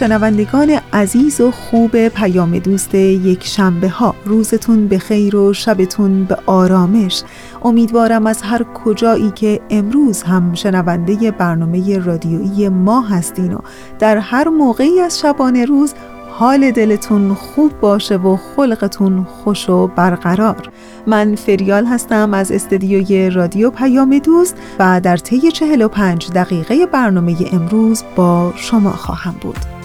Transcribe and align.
شنوندگان 0.00 0.80
عزیز 0.92 1.40
و 1.40 1.50
خوب 1.50 2.08
پیام 2.08 2.58
دوست 2.58 2.94
یک 2.94 3.46
شنبه 3.46 3.88
ها. 3.88 4.14
روزتون 4.24 4.88
به 4.88 4.98
خیر 4.98 5.36
و 5.36 5.52
شبتون 5.52 6.24
به 6.24 6.36
آرامش. 6.46 7.22
امیدوارم 7.62 8.26
از 8.26 8.42
هر 8.42 8.62
کجایی 8.62 9.30
که 9.30 9.60
امروز 9.70 10.22
هم 10.22 10.54
شنونده 10.54 11.30
برنامه 11.30 11.98
رادیویی 11.98 12.68
ما 12.68 13.00
هستین 13.00 13.52
و 13.52 13.58
در 13.98 14.18
هر 14.18 14.48
موقعی 14.48 15.00
از 15.00 15.20
شبانه 15.20 15.64
روز 15.64 15.94
حال 16.30 16.70
دلتون 16.70 17.34
خوب 17.34 17.80
باشه 17.80 18.16
و 18.16 18.36
خلقتون 18.36 19.24
خوش 19.24 19.70
و 19.70 19.86
برقرار. 19.86 20.68
من 21.06 21.34
فریال 21.34 21.86
هستم 21.86 22.34
از 22.34 22.52
استدیوی 22.52 23.30
رادیو 23.30 23.70
پیام 23.70 24.18
دوست 24.18 24.56
و 24.78 25.00
در 25.00 25.16
طی 25.16 25.52
45 25.52 26.30
دقیقه 26.30 26.86
برنامه 26.86 27.36
امروز 27.52 28.02
با 28.16 28.52
شما 28.56 28.90
خواهم 28.90 29.34
بود. 29.40 29.79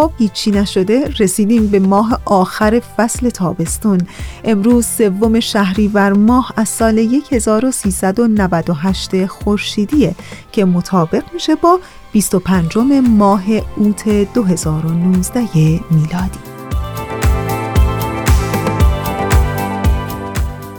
خب 0.00 0.12
هیچی 0.18 0.50
نشده 0.50 1.08
رسیدیم 1.18 1.66
به 1.66 1.78
ماه 1.78 2.20
آخر 2.24 2.80
فصل 2.96 3.30
تابستون. 3.30 4.00
امروز 4.44 4.86
سوم 4.86 5.40
شهریور 5.40 6.12
ماه 6.12 6.52
از 6.56 6.68
سال 6.68 6.98
1398 7.30 9.26
خورشیدیه 9.26 10.14
که 10.52 10.64
مطابق 10.64 11.22
میشه 11.34 11.54
با 11.54 11.80
25 12.12 12.76
ماه 13.08 13.42
اوت 13.76 14.08
2019 14.34 15.40
میلادی. 15.90 16.38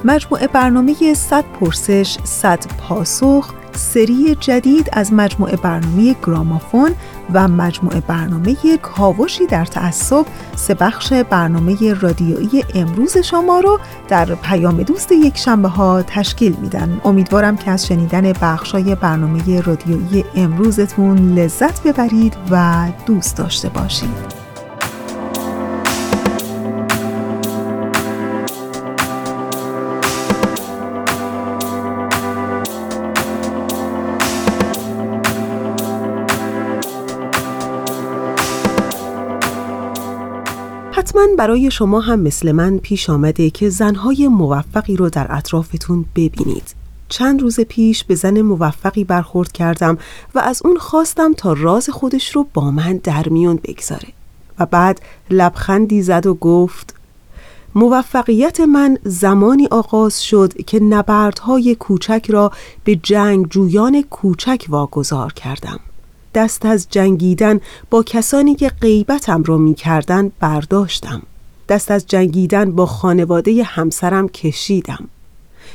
مجموعه 0.05 0.47
برنامه 0.47 1.13
100 1.13 1.45
پرسش 1.45 2.17
100 2.23 2.65
پاسخ 2.77 3.53
سری 3.73 4.35
جدید 4.35 4.89
از 4.93 5.13
مجموعه 5.13 5.55
برنامه 5.55 6.15
گرامافون 6.25 6.91
و 7.33 7.47
مجموعه 7.47 7.99
برنامه 7.99 8.55
کاوشی 8.81 9.45
در 9.45 9.65
تعصب 9.65 10.25
سه 10.55 10.73
بخش 10.73 11.13
برنامه 11.13 11.93
رادیویی 11.93 12.63
امروز 12.75 13.17
شما 13.17 13.59
رو 13.59 13.79
در 14.07 14.35
پیام 14.35 14.83
دوست 14.83 15.11
یک 15.11 15.37
شنبه 15.37 15.67
ها 15.67 16.03
تشکیل 16.03 16.55
میدن. 16.61 17.01
امیدوارم 17.05 17.57
که 17.57 17.71
از 17.71 17.87
شنیدن 17.87 18.33
بخشای 18.41 18.95
برنامه 18.95 19.61
رادیویی 19.61 20.25
امروزتون 20.35 21.33
لذت 21.33 21.83
ببرید 21.83 22.37
و 22.51 22.87
دوست 23.05 23.37
داشته 23.37 23.69
باشید. 23.69 24.40
حتما 41.21 41.35
برای 41.35 41.71
شما 41.71 41.99
هم 41.99 42.19
مثل 42.19 42.51
من 42.51 42.77
پیش 42.77 43.09
آمده 43.09 43.49
که 43.49 43.69
زنهای 43.69 44.27
موفقی 44.27 44.95
رو 44.95 45.09
در 45.09 45.27
اطرافتون 45.29 46.05
ببینید. 46.15 46.75
چند 47.09 47.41
روز 47.41 47.59
پیش 47.59 48.03
به 48.03 48.15
زن 48.15 48.41
موفقی 48.41 49.03
برخورد 49.03 49.51
کردم 49.51 49.97
و 50.35 50.39
از 50.39 50.61
اون 50.65 50.77
خواستم 50.77 51.33
تا 51.33 51.53
راز 51.53 51.89
خودش 51.89 52.35
رو 52.35 52.47
با 52.53 52.71
من 52.71 52.97
در 53.03 53.29
میون 53.29 53.59
بگذاره. 53.63 54.07
و 54.59 54.65
بعد 54.65 55.01
لبخندی 55.29 56.01
زد 56.01 56.25
و 56.25 56.33
گفت 56.33 56.95
موفقیت 57.75 58.59
من 58.59 58.97
زمانی 59.03 59.67
آغاز 59.71 60.23
شد 60.23 60.53
که 60.65 60.79
نبردهای 60.79 61.75
کوچک 61.75 62.25
را 62.29 62.51
به 62.83 62.95
جنگ 62.95 63.47
جویان 63.49 64.01
کوچک 64.01 64.65
واگذار 64.69 65.33
کردم. 65.33 65.79
دست 66.33 66.65
از 66.65 66.87
جنگیدن 66.89 67.59
با 67.89 68.03
کسانی 68.03 68.55
که 68.55 68.69
غیبتم 68.81 69.43
را 69.43 69.57
می 69.57 69.73
کردن 69.73 70.31
برداشتم. 70.39 71.21
دست 71.69 71.91
از 71.91 72.07
جنگیدن 72.07 72.71
با 72.71 72.85
خانواده 72.85 73.63
همسرم 73.63 74.29
کشیدم. 74.29 75.07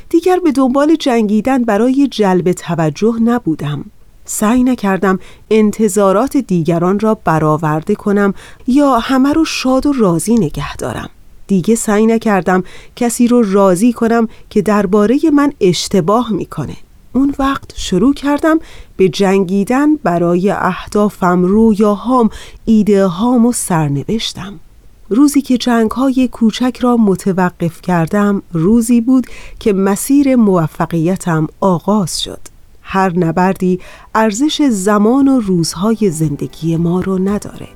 دیگر 0.08 0.38
به 0.44 0.52
دنبال 0.52 0.96
جنگیدن 0.96 1.64
برای 1.64 2.08
جلب 2.10 2.52
توجه 2.52 3.14
نبودم. 3.22 3.84
سعی 4.24 4.64
نکردم 4.64 5.18
انتظارات 5.50 6.36
دیگران 6.36 6.98
را 6.98 7.14
برآورده 7.14 7.94
کنم 7.94 8.34
یا 8.66 8.98
همه 8.98 9.32
رو 9.32 9.44
شاد 9.44 9.86
و 9.86 9.92
راضی 9.92 10.34
نگه 10.34 10.76
دارم. 10.76 11.10
دیگه 11.46 11.74
سعی 11.74 12.06
نکردم 12.06 12.64
کسی 12.96 13.28
رو 13.28 13.52
راضی 13.52 13.92
کنم 13.92 14.28
که 14.50 14.62
درباره 14.62 15.18
من 15.34 15.52
اشتباه 15.60 16.32
می‌کنه. 16.32 16.76
اون 17.16 17.34
وقت 17.38 17.72
شروع 17.76 18.14
کردم 18.14 18.58
به 18.96 19.08
جنگیدن 19.08 19.96
برای 19.96 20.50
اهدافم 20.50 21.44
رویاهام 21.44 22.30
ایده 22.64 23.06
هام 23.06 23.46
و 23.46 23.52
سرنوشتم. 23.52 24.60
روزی 25.08 25.42
که 25.42 25.58
جنگ 25.58 25.90
های 25.90 26.28
کوچک 26.28 26.78
را 26.80 26.96
متوقف 26.96 27.82
کردم 27.82 28.42
روزی 28.52 29.00
بود 29.00 29.26
که 29.60 29.72
مسیر 29.72 30.36
موفقیتم 30.36 31.48
آغاز 31.60 32.22
شد. 32.22 32.40
هر 32.82 33.18
نبردی 33.18 33.80
ارزش 34.14 34.62
زمان 34.62 35.28
و 35.28 35.40
روزهای 35.40 36.10
زندگی 36.10 36.76
ما 36.76 37.00
رو 37.00 37.18
نداره. 37.18 37.68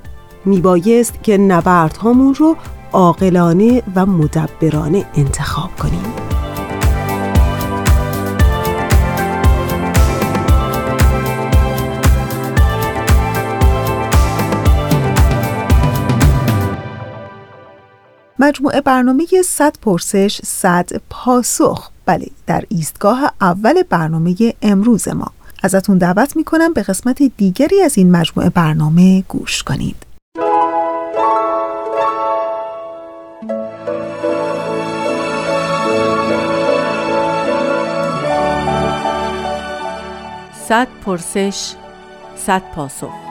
میبایست 0.44 1.22
که 1.22 1.38
نبردهامون 1.38 2.34
رو 2.34 2.56
عاقلانه 2.92 3.82
و 3.94 4.06
مدبرانه 4.06 5.06
انتخاب 5.14 5.70
کنیم. 5.76 6.39
مجموعه 18.42 18.80
برنامه 18.80 19.26
100 19.44 19.76
پرسش 19.82 20.40
100 20.44 20.90
پاسخ. 21.10 21.90
بله 22.06 22.26
در 22.46 22.64
ایستگاه 22.68 23.32
اول 23.40 23.82
برنامه 23.82 24.36
امروز 24.62 25.08
ما. 25.08 25.32
ازتون 25.62 25.98
دعوت 25.98 26.36
می‌کنم 26.36 26.72
به 26.72 26.82
قسمت 26.82 27.22
دیگری 27.22 27.82
از 27.82 27.98
این 27.98 28.10
مجموعه 28.10 28.50
برنامه 28.50 29.24
گوش 29.28 29.62
کنید. 29.62 29.96
صد 40.69 40.88
پرسش 41.04 41.75
صد 42.36 42.62
پاسخ. 42.75 43.30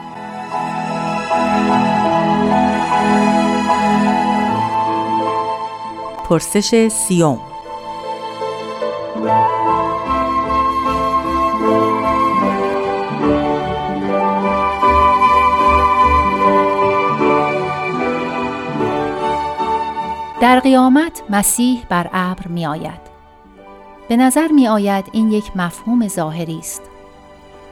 پرسش 6.30 6.88
سیوم 6.88 7.40
در 20.40 20.60
قیامت 20.60 21.22
مسیح 21.30 21.84
بر 21.88 22.10
ابر 22.12 22.46
می 22.46 22.66
آید. 22.66 23.00
به 24.08 24.16
نظر 24.16 24.48
می 24.48 24.68
آید 24.68 25.04
این 25.12 25.32
یک 25.32 25.56
مفهوم 25.56 26.08
ظاهری 26.08 26.58
است. 26.58 26.82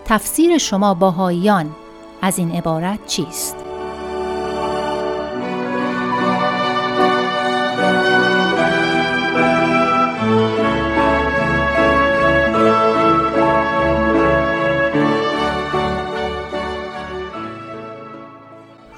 تفسیر 0.05 0.59
شما 0.59 0.95
باهاییان 0.95 1.71
از 2.23 2.39
این 2.39 2.51
عبارت 2.51 3.07
چیست؟ 3.07 3.58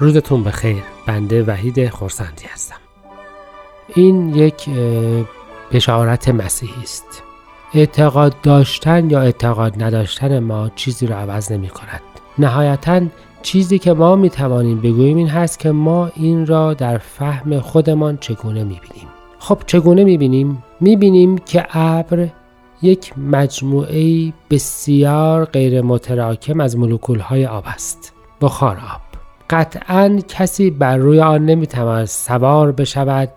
روزتون 0.01 0.45
بخیر. 0.45 0.83
بنده 1.07 1.43
وحید 1.43 1.89
خورسندی 1.89 2.47
هستم. 2.47 2.77
این 3.95 4.35
یک 4.35 4.69
بشارت 5.73 6.29
مسیحی 6.29 6.83
است. 6.83 7.23
اعتقاد 7.75 8.41
داشتن 8.43 9.11
یا 9.11 9.21
اعتقاد 9.21 9.83
نداشتن 9.83 10.39
ما 10.39 10.71
چیزی 10.77 11.07
رو 11.07 11.15
عوض 11.15 11.53
نمی 11.53 11.69
کند. 11.69 12.01
نهایتا 12.39 13.01
چیزی 13.43 13.79
که 13.79 13.93
ما 13.93 14.17
می 14.17 14.31
توانیم 14.31 14.81
بگوییم 14.81 15.17
این 15.17 15.29
هست 15.29 15.59
که 15.59 15.71
ما 15.71 16.11
این 16.17 16.47
را 16.47 16.75
در 16.75 16.99
فهم 16.99 17.61
خودمان 17.61 18.17
چگونه 18.17 18.65
می 18.65 18.81
بینیم. 18.81 19.09
خب 19.39 19.59
چگونه 19.67 20.05
می 20.05 20.19
بینیم؟ 20.19 20.65
می 20.81 20.97
بینیم 20.97 21.39
که 21.39 21.67
ابر 21.79 22.29
یک 22.83 23.19
مجموعه 23.19 24.33
بسیار 24.51 25.45
غیر 25.45 25.83
متراکم 25.83 26.61
از 26.61 26.77
مولکول 26.77 27.19
های 27.19 27.47
آب 27.47 27.65
است. 27.67 28.13
بخار 28.41 28.77
آب. 28.77 29.10
قطعا 29.51 30.19
کسی 30.29 30.71
بر 30.71 30.97
روی 30.97 31.21
آن 31.21 31.45
نمی‌تواند 31.45 32.05
سوار 32.05 32.73
بشود 32.73 33.29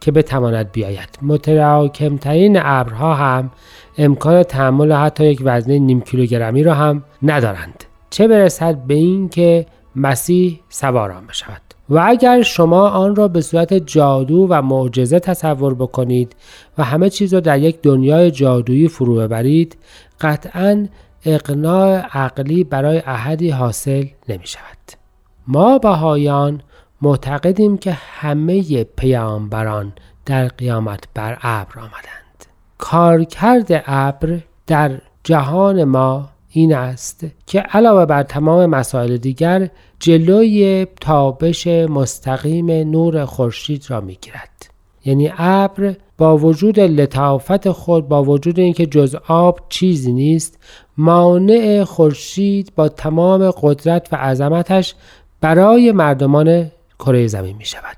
که 0.00 0.12
بتواند 0.12 0.72
بیاید. 0.72 1.18
متراکمترین 1.22 2.58
ابرها 2.62 3.14
هم 3.14 3.50
امکان 3.98 4.42
تحمل 4.42 4.92
حتی 4.92 5.24
یک 5.24 5.40
وزنه 5.44 5.78
نیم 5.78 6.00
کیلوگرمی 6.00 6.62
را 6.62 6.74
هم 6.74 7.02
ندارند. 7.22 7.84
چه 8.10 8.28
برسد 8.28 8.74
به 8.74 8.94
اینکه 8.94 9.66
مسیح 9.96 10.60
سوار 10.68 11.10
آن 11.10 11.26
بشود؟ 11.26 11.60
و 11.88 12.04
اگر 12.06 12.42
شما 12.42 12.88
آن 12.88 13.16
را 13.16 13.28
به 13.28 13.40
صورت 13.40 13.74
جادو 13.74 14.46
و 14.50 14.62
معجزه 14.62 15.20
تصور 15.20 15.74
بکنید 15.74 16.36
و 16.78 16.84
همه 16.84 17.10
چیز 17.10 17.34
را 17.34 17.40
در 17.40 17.58
یک 17.58 17.82
دنیای 17.82 18.30
جادویی 18.30 18.88
فرو 18.88 19.14
ببرید 19.14 19.76
قطعا 20.20 20.86
اقناع 21.24 22.06
عقلی 22.12 22.64
برای 22.64 23.02
احدی 23.06 23.50
حاصل 23.50 24.04
نمی 24.28 24.46
شود. 24.46 25.01
ما 25.46 25.78
بهایان 25.78 26.62
معتقدیم 27.02 27.78
که 27.78 27.92
همه 27.92 28.84
پیامبران 28.84 29.92
در 30.26 30.48
قیامت 30.48 31.04
بر 31.14 31.38
ابر 31.42 31.78
آمدند. 31.78 32.46
کارکرد 32.78 33.82
ابر 33.86 34.38
در 34.66 35.00
جهان 35.24 35.84
ما 35.84 36.28
این 36.50 36.74
است 36.74 37.26
که 37.46 37.60
علاوه 37.60 38.06
بر 38.06 38.22
تمام 38.22 38.66
مسائل 38.66 39.16
دیگر 39.16 39.68
جلوی 39.98 40.86
تابش 41.00 41.66
مستقیم 41.66 42.70
نور 42.70 43.24
خورشید 43.24 43.84
را 43.88 44.00
می‌گیرد 44.00 44.70
یعنی 45.04 45.32
ابر 45.38 45.94
با 46.18 46.36
وجود 46.36 46.80
لطافت 46.80 47.70
خود 47.70 48.08
با 48.08 48.24
وجود 48.24 48.58
اینکه 48.58 48.86
جز 48.86 49.16
آب 49.28 49.60
چیزی 49.68 50.12
نیست 50.12 50.58
مانع 50.96 51.84
خورشید 51.84 52.72
با 52.76 52.88
تمام 52.88 53.50
قدرت 53.50 54.08
و 54.12 54.16
عظمتش 54.16 54.94
برای 55.42 55.92
مردمان 55.92 56.70
کره 56.98 57.26
زمین 57.26 57.56
می 57.56 57.64
شود. 57.64 57.96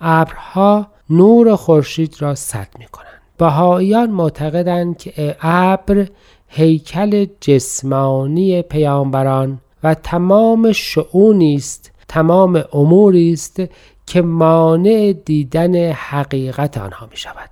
ابرها 0.00 0.86
نور 1.10 1.56
خورشید 1.56 2.16
را 2.18 2.34
سد 2.34 2.68
می 2.78 2.86
کنند. 2.86 3.06
بهاییان 3.38 4.10
معتقدند 4.10 4.98
که 4.98 5.36
ابر 5.40 6.06
هیکل 6.48 7.26
جسمانی 7.40 8.62
پیامبران 8.62 9.60
و 9.82 9.94
تمام 9.94 10.72
شعونی 10.72 11.54
است 11.54 11.90
تمام 12.08 12.64
اموری 12.72 13.32
است 13.32 13.62
که 14.06 14.22
مانع 14.22 15.12
دیدن 15.24 15.92
حقیقت 15.92 16.78
آنها 16.78 17.08
می 17.10 17.16
شود. 17.16 17.50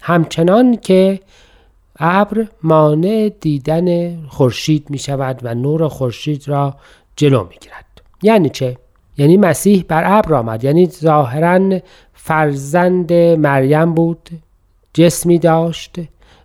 همچنان 0.00 0.76
که 0.76 1.20
ابر 1.98 2.48
مانع 2.62 3.28
دیدن 3.40 4.18
خورشید 4.26 4.90
می 4.90 4.98
شود 4.98 5.40
و 5.42 5.54
نور 5.54 5.88
خورشید 5.88 6.48
را 6.48 6.74
جلو 7.16 7.44
می 7.44 7.56
گیرد. 7.60 7.93
یعنی 8.24 8.48
چه؟ 8.48 8.76
یعنی 9.18 9.36
مسیح 9.36 9.84
بر 9.88 10.18
ابر 10.18 10.34
آمد. 10.34 10.64
یعنی 10.64 10.86
ظاهرا 10.86 11.78
فرزند 12.12 13.12
مریم 13.12 13.94
بود 13.94 14.28
جسمی 14.94 15.38
داشت 15.38 15.96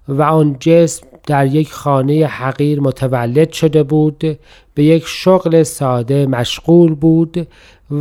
و 0.07 0.21
آن 0.21 0.55
جسم 0.59 1.07
در 1.27 1.45
یک 1.45 1.71
خانه 1.73 2.25
حقیر 2.25 2.79
متولد 2.79 3.51
شده 3.51 3.83
بود 3.83 4.39
به 4.73 4.83
یک 4.83 5.03
شغل 5.07 5.63
ساده 5.63 6.25
مشغول 6.25 6.95
بود 6.95 7.47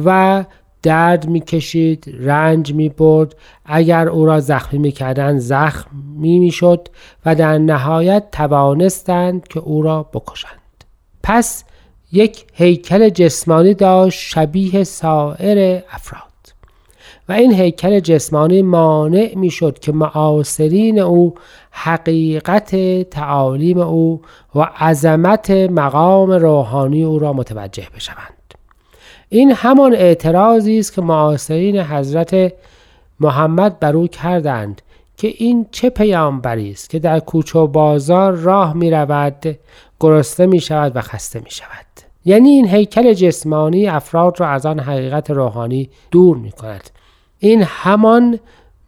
و 0.05 0.45
درد 0.83 1.29
می‌کشید 1.29 2.15
رنج 2.21 2.75
می 2.75 2.89
برد 2.89 3.35
اگر 3.65 4.09
او 4.09 4.27
را 4.27 4.41
زخمی 4.41 4.79
می‌کردند 4.79 5.39
زخمی 5.39 6.39
می‌شد 6.39 6.89
و 7.27 7.35
در 7.35 7.59
نهایت 7.59 8.25
توانستند 8.33 9.49
که 9.49 9.61
او 9.61 9.83
را 9.83 10.03
بکشند. 10.03 10.85
پس 11.23 11.65
یک 12.13 12.45
هیکل 12.53 13.09
جسمانی 13.09 13.75
داشت 13.75 14.21
شبیه 14.21 14.85
سایر 14.85 15.83
افراد. 15.93 16.23
و 17.29 17.33
این 17.33 17.55
هیکل 17.55 18.01
جسمانی 18.01 18.63
مانع 18.63 19.33
می‌شد 19.37 19.79
که 19.79 19.93
معاصرین 19.93 20.99
او 20.99 21.35
حقیقت 21.71 22.77
تعالیم 23.11 23.79
او 23.79 24.23
و 24.55 24.61
عظمت 24.61 25.51
مقام 25.51 26.31
روحانی 26.31 27.05
او 27.05 27.19
را 27.19 27.33
متوجه 27.33 27.87
بشوند. 27.97 28.55
این 29.29 29.53
همان 29.53 29.95
اعتراضی 29.95 30.79
است 30.79 30.93
که 30.93 31.03
معاصرین 31.03 31.81
حضرت 31.81 32.53
محمد 33.21 33.81
بر 33.81 33.97
او 33.97 34.07
کردند 34.07 34.83
که 35.17 35.35
این 35.37 35.67
چه 35.71 35.91
پیامبری 35.91 36.71
است 36.71 36.91
که 36.91 36.99
در 36.99 37.21
کوچه 37.21 37.59
و 37.59 37.67
بازار 37.67 38.33
راه 38.33 38.73
می 38.73 38.91
رود 38.91 39.59
گرسنه 40.01 40.47
می 40.47 40.61
شود 40.61 40.97
و 40.97 41.01
خسته 41.01 41.41
می 41.41 41.51
شود 41.51 41.88
یعنی 42.29 42.49
این 42.49 42.69
هیکل 42.69 43.13
جسمانی 43.13 43.87
افراد 43.87 44.41
را 44.41 44.49
از 44.49 44.67
آن 44.67 44.81
حقیقت 44.81 45.31
روحانی 45.31 45.91
دور 46.11 46.37
می 46.37 46.53
کند 46.53 46.91
این 47.39 47.63
همان 47.67 48.39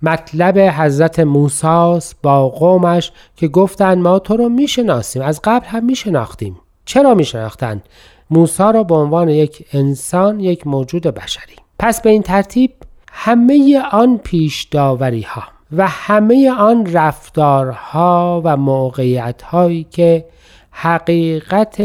مطلب 0.02 0.58
حضرت 0.58 1.20
موساس 1.20 2.14
با 2.22 2.48
قومش 2.48 3.12
که 3.36 3.48
گفتند 3.48 3.98
ما 3.98 4.18
تو 4.18 4.36
رو 4.36 4.48
می‌شناسیم 4.48 5.22
از 5.22 5.40
قبل 5.44 5.66
هم 5.66 5.84
میشناختیم. 5.84 6.56
چرا 6.84 7.14
میشناختند 7.14 7.82
موسا 8.30 8.70
را 8.70 8.84
به 8.84 8.94
عنوان 8.94 9.28
یک 9.28 9.66
انسان 9.72 10.40
یک 10.40 10.66
موجود 10.66 11.02
بشری. 11.02 11.56
پس 11.78 12.02
به 12.02 12.10
این 12.10 12.22
ترتیب 12.22 12.72
همه 13.12 13.82
آن 13.92 14.18
پیش 14.18 14.62
داوری 14.62 15.22
ها 15.22 15.42
و 15.72 15.88
همه 15.88 16.50
آن 16.50 16.92
رفتارها 16.92 18.42
و 18.44 18.56
موقعیت 18.56 19.42
هایی 19.42 19.86
که 19.90 20.24
حقیقت 20.70 21.82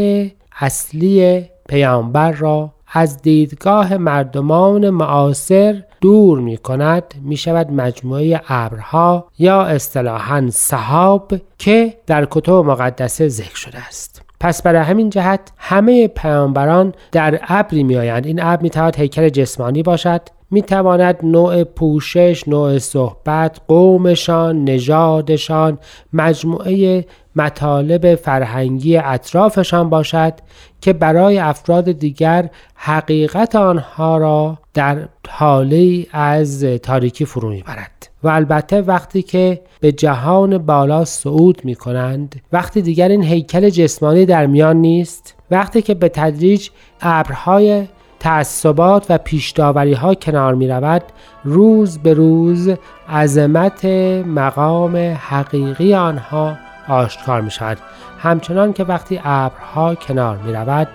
اصلی 0.60 1.44
پیامبر 1.68 2.32
را 2.32 2.72
از 2.92 3.22
دیدگاه 3.22 3.96
مردمان 3.96 4.90
معاصر 4.90 5.82
دور 6.00 6.38
می 6.38 6.56
کند 6.56 7.14
می 7.22 7.36
شود 7.36 7.70
مجموعه 7.72 8.40
ابرها 8.48 9.26
یا 9.38 9.62
اصطلاحا 9.62 10.48
صحاب 10.50 11.32
که 11.58 11.94
در 12.06 12.28
کتب 12.30 12.52
مقدسه 12.52 13.28
ذکر 13.28 13.56
شده 13.56 13.78
است. 13.78 14.22
پس 14.40 14.62
برای 14.62 14.80
همین 14.80 15.10
جهت 15.10 15.52
همه 15.56 16.08
پیامبران 16.08 16.94
در 17.12 17.40
ابری 17.42 17.82
می 17.82 17.96
آیند. 17.96 18.26
این 18.26 18.42
ابر 18.42 18.62
می 18.62 18.70
تواند 18.70 18.96
هیکل 18.96 19.28
جسمانی 19.28 19.82
باشد 19.82 20.20
می 20.50 20.62
تواند 20.62 21.18
نوع 21.22 21.64
پوشش، 21.64 22.48
نوع 22.48 22.78
صحبت، 22.78 23.60
قومشان، 23.68 24.64
نژادشان، 24.64 25.78
مجموعه 26.12 27.06
مطالب 27.36 28.14
فرهنگی 28.14 28.96
اطرافشان 28.96 29.90
باشد 29.90 30.32
که 30.80 30.92
برای 30.92 31.38
افراد 31.38 31.92
دیگر 31.92 32.50
حقیقت 32.74 33.56
آنها 33.56 34.16
را 34.16 34.58
در 34.74 35.08
حاله 35.28 36.06
از 36.12 36.64
تاریکی 36.64 37.24
فرو 37.24 37.50
می‌برد. 37.50 37.90
و 38.22 38.28
البته 38.28 38.82
وقتی 38.82 39.22
که 39.22 39.60
به 39.80 39.92
جهان 39.92 40.58
بالا 40.58 41.04
صعود 41.04 41.64
می 41.64 41.74
کنند 41.74 42.42
وقتی 42.52 42.82
دیگر 42.82 43.08
این 43.08 43.22
هیکل 43.22 43.68
جسمانی 43.68 44.26
در 44.26 44.46
میان 44.46 44.76
نیست 44.76 45.34
وقتی 45.50 45.82
که 45.82 45.94
به 45.94 46.08
تدریج 46.08 46.68
ابرهای 47.00 47.86
تعصبات 48.20 49.06
و 49.08 49.18
پیشداوری 49.18 49.92
ها 49.92 50.14
کنار 50.14 50.54
می 50.54 50.68
رود 50.68 51.02
روز 51.44 51.98
به 51.98 52.14
روز 52.14 52.70
عظمت 53.08 53.84
مقام 54.26 54.96
حقیقی 55.20 55.94
آنها 55.94 56.65
آشکار 56.88 57.40
می 57.40 57.50
شود 57.50 57.78
همچنان 58.18 58.72
که 58.72 58.84
وقتی 58.84 59.20
ابرها 59.24 59.94
کنار 59.94 60.36
می 60.36 60.52
رود 60.52 60.88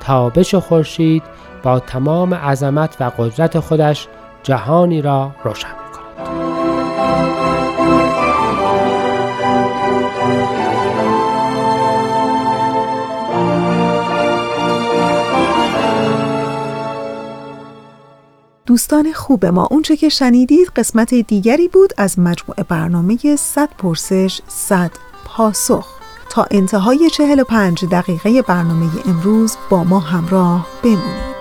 تابش 0.00 0.54
خورشید 0.54 1.22
با 1.62 1.80
تمام 1.80 2.34
عظمت 2.34 2.96
و 3.00 3.10
قدرت 3.18 3.60
خودش 3.60 4.08
جهانی 4.42 5.02
را 5.02 5.30
روشن 5.44 5.68
می 5.68 5.92
کند. 5.92 6.56
دوستان 18.66 19.12
خوب 19.12 19.46
ما 19.46 19.68
اونچه 19.70 19.96
که 19.96 20.08
شنیدید 20.08 20.68
قسمت 20.76 21.14
دیگری 21.14 21.68
بود 21.68 21.92
از 21.96 22.18
مجموعه 22.18 22.64
برنامه 22.68 23.36
100 23.36 23.68
پرسش 23.78 24.40
100 24.48 24.90
پاسخ. 25.36 25.86
تا 26.30 26.46
انتهای 26.50 27.10
45 27.10 27.84
دقیقه 27.84 28.42
برنامه 28.42 28.90
امروز 29.06 29.56
با 29.70 29.84
ما 29.84 30.00
همراه 30.00 30.66
بمونید. 30.82 31.35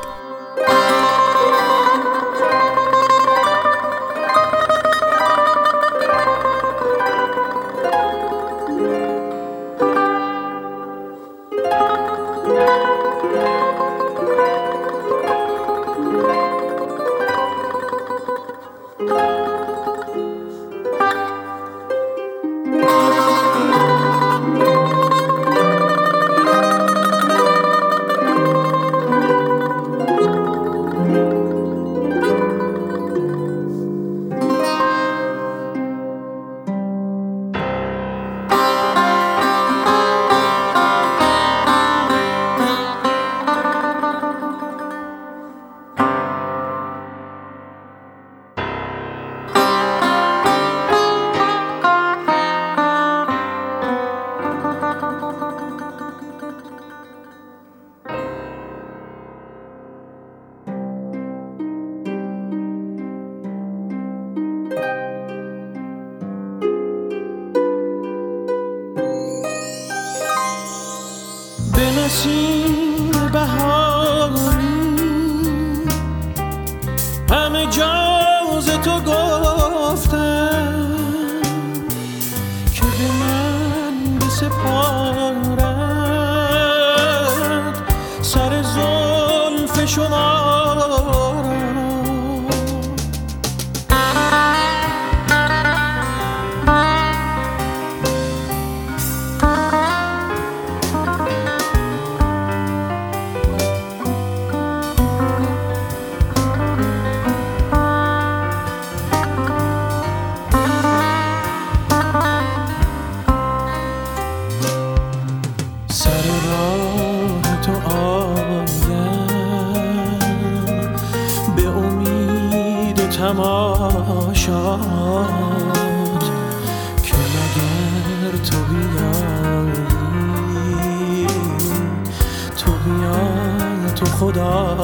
نسیم 72.06 73.12
بهاری 73.34 73.95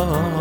love. 0.03 0.40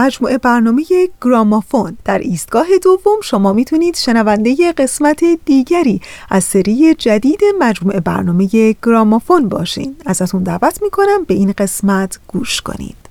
مجموعه 0.00 0.38
برنامه 0.38 0.84
گرامافون 1.22 1.96
در 2.04 2.18
ایستگاه 2.18 2.66
دوم 2.82 3.20
شما 3.22 3.52
می‌تونید 3.52 3.96
شنونده 3.96 4.72
قسمت 4.72 5.24
دیگری 5.44 6.00
از 6.30 6.44
سری 6.44 6.94
جدید 6.94 7.40
مجموعه 7.58 8.00
برنامه 8.00 8.48
گرامافون 8.82 9.48
باشین. 9.48 9.96
ازتون 10.06 10.42
دعوت 10.42 10.82
می‌کنم 10.82 11.24
به 11.24 11.34
این 11.34 11.52
قسمت 11.58 12.18
گوش 12.28 12.60
کنید. 12.60 13.09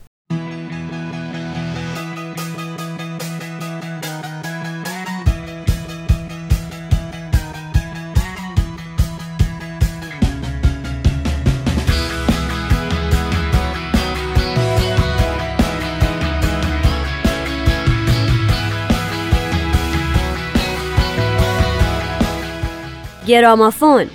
گرامافون. 23.30 24.06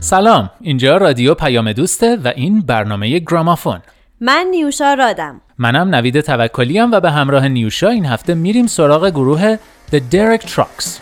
سلام 0.00 0.50
اینجا 0.60 0.96
رادیو 0.96 1.34
پیام 1.34 1.72
دوسته 1.72 2.16
و 2.16 2.32
این 2.36 2.60
برنامه 2.60 3.18
گرامافون. 3.18 3.80
من 4.20 4.46
نیوشا 4.50 4.94
رادم. 4.94 5.40
منم 5.58 5.94
نوید 5.94 6.20
توکلی 6.20 6.80
و 6.80 7.00
به 7.00 7.10
همراه 7.10 7.48
نیوشا 7.48 7.88
این 7.88 8.06
هفته 8.06 8.34
میریم 8.34 8.66
سراغ 8.66 9.10
گروه 9.10 9.56
The 9.90 10.00
Derek 10.00 10.44
Trucks. 10.44 11.00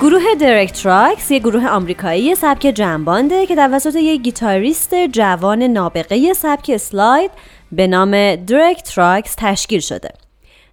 گروه 0.00 0.34
Derek 0.40 0.72
Trucks 0.72 1.30
یک 1.30 1.42
گروه 1.42 1.68
آمریکایی 1.68 2.34
سبک 2.34 2.60
jam 2.62 2.93
band 2.93 3.35
ه 3.35 3.46
که 3.46 3.54
توسط 3.54 3.94
یک 3.96 4.22
گیتاریست 4.22 4.94
جوان 4.94 5.62
نابغه 5.62 6.32
سبک 6.32 6.76
slide 6.76 7.30
به 7.76 7.86
نام 7.86 8.36
درک 8.36 8.82
تراکس 8.82 9.34
تشکیل 9.38 9.80
شده. 9.80 10.10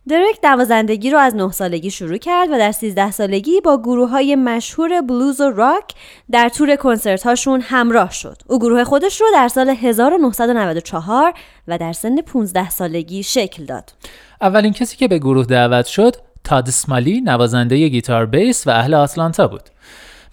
درک 0.10 0.41
نوازندگی 0.44 1.10
رو 1.10 1.17
از 1.17 1.36
9 1.36 1.51
سالگی 1.51 1.91
شروع 1.91 2.17
کرد 2.17 2.50
و 2.51 2.58
در 2.58 2.72
13 2.72 3.12
سالگی 3.12 3.62
با 3.62 3.77
گروه 3.77 4.10
های 4.10 4.36
مشهور 4.36 5.01
بلوز 5.01 5.41
و 5.41 5.50
راک 5.50 5.93
در 6.31 6.50
تور 6.50 6.75
کنسرت 6.75 7.24
هاشون 7.24 7.62
همراه 7.62 8.12
شد. 8.12 8.38
او 8.48 8.60
گروه 8.60 8.84
خودش 8.84 9.22
رو 9.22 9.27
در 9.34 9.48
سال 9.48 9.70
1994 9.70 11.34
و 11.67 11.77
در 11.77 11.93
سن 11.93 12.22
15 12.22 12.70
سالگی 12.70 13.24
شکل 13.24 13.65
داد. 13.65 13.93
اولین 14.41 14.74
کسی 14.74 14.98
که 14.98 15.08
به 15.08 15.20
گروه 15.20 15.46
دعوت 15.46 15.86
شد 15.86 16.15
تاد 16.43 16.70
سمالی 16.70 17.22
نوازنده 17.22 17.88
گیتار 17.88 18.25
بیس 18.25 18.67
و 18.67 18.70
اهل 18.70 18.93
آتلانتا 18.93 19.48
بود. 19.48 19.71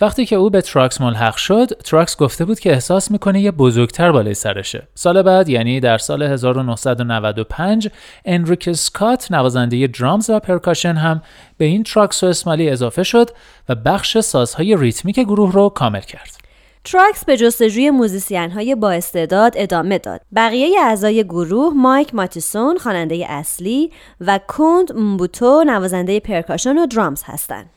وقتی 0.00 0.26
که 0.26 0.36
او 0.36 0.50
به 0.50 0.60
تراکس 0.60 1.00
ملحق 1.00 1.36
شد 1.36 1.68
تراکس 1.84 2.16
گفته 2.16 2.44
بود 2.44 2.60
که 2.60 2.72
احساس 2.72 3.10
می‌کنه 3.10 3.40
یه 3.40 3.50
بزرگتر 3.50 4.12
بالای 4.12 4.34
سرشه 4.34 4.88
سال 4.94 5.22
بعد 5.22 5.48
یعنی 5.48 5.80
در 5.80 5.98
سال 5.98 6.22
1995 6.22 7.88
انریک 8.24 8.72
سکات 8.72 9.32
نوازنده 9.32 9.86
drums 9.86 10.30
و 10.30 10.38
پرکاشن 10.38 10.94
هم 10.94 11.22
به 11.56 11.64
این 11.64 11.82
تراکس 11.82 12.22
و 12.22 12.26
اسمالی 12.26 12.70
اضافه 12.70 13.02
شد 13.02 13.30
و 13.68 13.74
بخش 13.74 14.18
سازهای 14.18 14.76
ریتمیک 14.76 15.20
گروه 15.20 15.52
رو 15.52 15.68
کامل 15.68 16.00
کرد 16.00 16.48
تراکس 16.84 17.24
به 17.24 17.36
جستجوی 17.36 17.90
موزیسین 17.90 18.50
های 18.50 18.74
با 18.74 18.90
استعداد 18.90 19.52
ادامه 19.56 19.98
داد. 19.98 20.20
بقیه 20.36 20.80
اعضای 20.80 21.24
گروه 21.24 21.74
مایک 21.74 22.14
ماتیسون 22.14 22.78
خواننده 22.78 23.26
اصلی 23.28 23.92
و 24.20 24.40
کوند 24.48 24.92
مبوتو 24.96 25.64
نوازنده 25.66 26.20
پرکاشن 26.20 26.78
و 26.78 26.86
drums 26.86 27.22
هستند. 27.24 27.70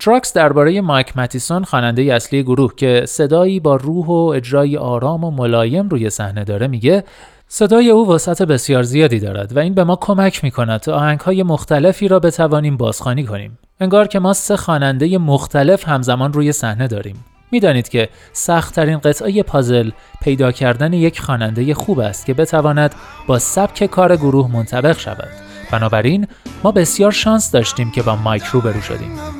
تراکس 0.00 0.32
درباره 0.32 0.80
مایک 0.80 1.16
ماتیسون 1.16 1.64
خواننده 1.64 2.02
اصلی 2.02 2.42
گروه 2.42 2.74
که 2.76 3.04
صدایی 3.08 3.60
با 3.60 3.76
روح 3.76 4.06
و 4.06 4.32
اجرای 4.36 4.76
آرام 4.76 5.24
و 5.24 5.30
ملایم 5.30 5.88
روی 5.88 6.10
صحنه 6.10 6.44
داره 6.44 6.66
میگه 6.66 7.04
صدای 7.48 7.90
او 7.90 8.08
وسعت 8.08 8.42
بسیار 8.42 8.82
زیادی 8.82 9.20
دارد 9.20 9.56
و 9.56 9.58
این 9.58 9.74
به 9.74 9.84
ما 9.84 9.96
کمک 9.96 10.44
می 10.44 10.50
کند 10.50 10.80
تا 10.80 10.94
آهنگ 10.94 11.20
های 11.20 11.42
مختلفی 11.42 12.08
را 12.08 12.18
بتوانیم 12.18 12.76
بازخوانی 12.76 13.24
کنیم. 13.24 13.58
انگار 13.80 14.06
که 14.06 14.18
ما 14.18 14.32
سه 14.32 14.56
خواننده 14.56 15.18
مختلف 15.18 15.88
همزمان 15.88 16.32
روی 16.32 16.52
صحنه 16.52 16.88
داریم. 16.88 17.24
می‌دانید 17.50 17.88
که 17.88 18.08
سختترین 18.32 18.98
قطعه 18.98 19.42
پازل 19.42 19.90
پیدا 20.22 20.52
کردن 20.52 20.92
یک 20.92 21.20
خواننده 21.20 21.74
خوب 21.74 21.98
است 21.98 22.26
که 22.26 22.34
بتواند 22.34 22.94
با 23.26 23.38
سبک 23.38 23.86
کار 23.86 24.16
گروه 24.16 24.52
منطبق 24.52 24.98
شود. 24.98 25.28
بنابراین 25.72 26.26
ما 26.64 26.72
بسیار 26.72 27.10
شانس 27.10 27.50
داشتیم 27.50 27.90
که 27.90 28.02
با 28.02 28.16
مایک 28.16 28.44
روبرو 28.44 28.80
شدیم. 28.80 29.39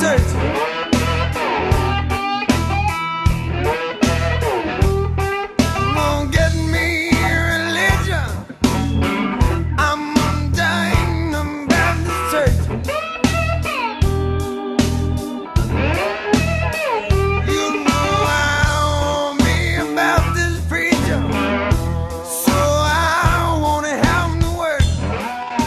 dirty. 0.00 0.45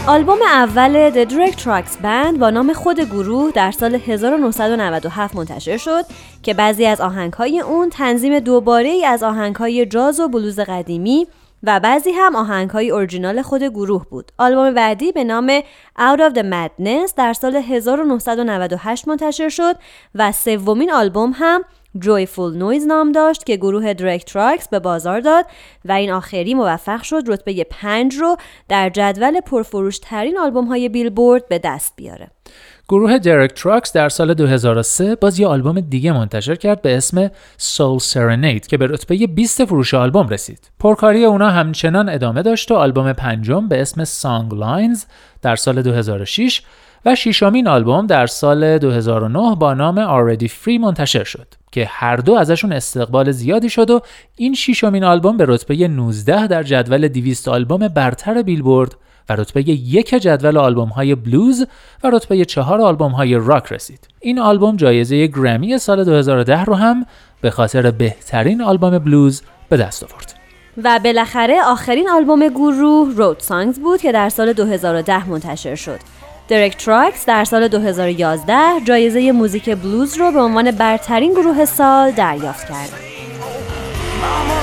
آلبوم 0.09 0.41
اول 0.41 1.11
The 1.11 1.29
Derek 1.29 1.59
Trucks 1.59 2.03
Band 2.03 2.37
با 2.39 2.49
نام 2.49 2.73
خود 2.73 2.99
گروه 2.99 3.51
در 3.51 3.71
سال 3.71 3.95
1997 3.95 5.35
منتشر 5.35 5.77
شد 5.77 6.05
که 6.43 6.53
بعضی 6.53 6.85
از 6.85 7.01
آهنگهای 7.01 7.59
اون 7.59 7.89
تنظیم 7.89 8.39
دوباره 8.39 8.89
ای 8.89 9.05
از 9.05 9.23
آهنگهای 9.23 9.85
جاز 9.85 10.19
و 10.19 10.27
بلوز 10.27 10.59
قدیمی 10.59 11.27
و 11.63 11.79
بعضی 11.79 12.11
هم 12.11 12.35
آهنگهای 12.35 12.91
اورجینال 12.91 13.41
خود 13.41 13.63
گروه 13.63 14.05
بود. 14.09 14.31
آلبوم 14.37 14.73
بعدی 14.73 15.12
به 15.12 15.23
نام 15.23 15.60
Out 15.97 16.19
of 16.19 16.34
the 16.34 16.43
Madness 16.43 17.13
در 17.17 17.34
سال 17.34 17.55
1998 17.55 19.07
منتشر 19.07 19.49
شد 19.49 19.75
و 20.15 20.31
سومین 20.31 20.91
آلبوم 20.91 21.31
هم 21.36 21.62
Joyful 21.97 22.60
Noise 22.60 22.88
نام 22.88 23.12
داشت 23.12 23.45
که 23.45 23.58
گروه 23.58 23.93
درک 23.93 24.25
تراکس 24.25 24.67
به 24.67 24.80
بازار 24.80 25.19
داد 25.19 25.45
و 25.86 25.91
این 25.91 26.12
آخری 26.12 26.54
موفق 26.54 27.02
شد 27.02 27.23
رتبه 27.28 27.63
5 27.69 28.15
رو 28.15 28.38
در 28.67 28.89
جدول 28.89 29.41
پرفروش 29.41 29.99
ترین 29.99 30.38
آلبوم 30.38 30.65
های 30.65 30.89
بیلبورد 30.89 31.47
به 31.47 31.60
دست 31.60 31.93
بیاره. 31.95 32.32
گروه 32.89 33.17
درک 33.17 33.54
تراکس 33.54 33.93
در 33.93 34.10
سال 34.10 34.34
2003 34.34 35.15
باز 35.15 35.39
یه 35.39 35.47
آلبوم 35.47 35.80
دیگه 35.80 36.12
منتشر 36.12 36.56
کرد 36.56 36.82
به 36.82 36.97
اسم 36.97 37.28
Soul 37.58 38.04
Serenade 38.04 38.67
که 38.67 38.78
به 38.78 38.88
رتبه 38.88 39.28
20 39.28 39.65
فروش 39.65 39.93
آلبوم 39.93 40.28
رسید. 40.28 40.71
پرکاری 40.80 41.25
اونا 41.25 41.49
همچنان 41.49 42.10
ادامه 42.10 42.41
داشت 42.41 42.71
و 42.71 42.75
آلبوم 42.75 43.13
پنجم 43.13 43.67
به 43.67 43.82
اسم 43.82 44.04
Songlines 44.05 44.99
در 45.41 45.56
سال 45.56 45.82
2006 45.82 46.62
و 47.05 47.15
ششمین 47.15 47.67
آلبوم 47.67 48.07
در 48.07 48.27
سال 48.27 48.77
2009 48.77 49.55
با 49.55 49.73
نام 49.73 50.05
Already 50.05 50.47
Free 50.47 50.79
منتشر 50.79 51.23
شد 51.23 51.47
که 51.71 51.85
هر 51.89 52.15
دو 52.15 52.33
ازشون 52.33 52.71
استقبال 52.71 53.31
زیادی 53.31 53.69
شد 53.69 53.89
و 53.89 54.01
این 54.35 54.53
ششمین 54.53 55.03
آلبوم 55.03 55.38
به 55.38 55.45
رتبه 55.47 55.88
19 55.88 56.47
در 56.47 56.63
جدول 56.63 57.07
200 57.07 57.47
آلبوم 57.47 57.88
برتر 57.88 58.41
بیلبورد 58.41 58.95
و 59.29 59.33
رتبه 59.35 59.69
یک 59.69 60.09
جدول 60.09 60.57
آلبوم 60.57 60.89
های 60.89 61.15
بلوز 61.15 61.65
و 62.03 62.09
رتبه 62.09 62.45
چهار 62.45 62.81
آلبوم 62.81 63.12
های 63.12 63.35
راک 63.35 63.73
رسید. 63.73 64.07
این 64.19 64.39
آلبوم 64.39 64.75
جایزه 64.75 65.27
گرمی 65.27 65.77
سال 65.77 66.03
2010 66.03 66.63
رو 66.63 66.75
هم 66.75 67.05
به 67.41 67.49
خاطر 67.51 67.91
بهترین 67.91 68.62
آلبوم 68.62 68.99
بلوز 68.99 69.41
به 69.69 69.77
دست 69.77 70.03
آورد. 70.03 70.33
و 70.83 70.99
بالاخره 71.03 71.63
آخرین 71.65 72.09
آلبوم 72.09 72.47
گروه 72.47 73.15
Roadsongs 73.15 73.79
بود 73.79 74.01
که 74.01 74.12
در 74.12 74.29
سال 74.29 74.53
2010 74.53 75.29
منتشر 75.29 75.75
شد. 75.75 75.99
درک 76.49 76.77
تراکس 76.77 77.25
در 77.25 77.45
سال 77.45 77.67
2011 77.67 78.55
جایزه 78.85 79.31
موزیک 79.31 79.69
بلوز 79.69 80.17
رو 80.17 80.31
به 80.31 80.39
عنوان 80.39 80.71
برترین 80.71 81.31
گروه 81.31 81.65
سال 81.65 82.12
دریافت 82.12 82.67
کرد. 82.69 82.89
Mama, 84.21 84.59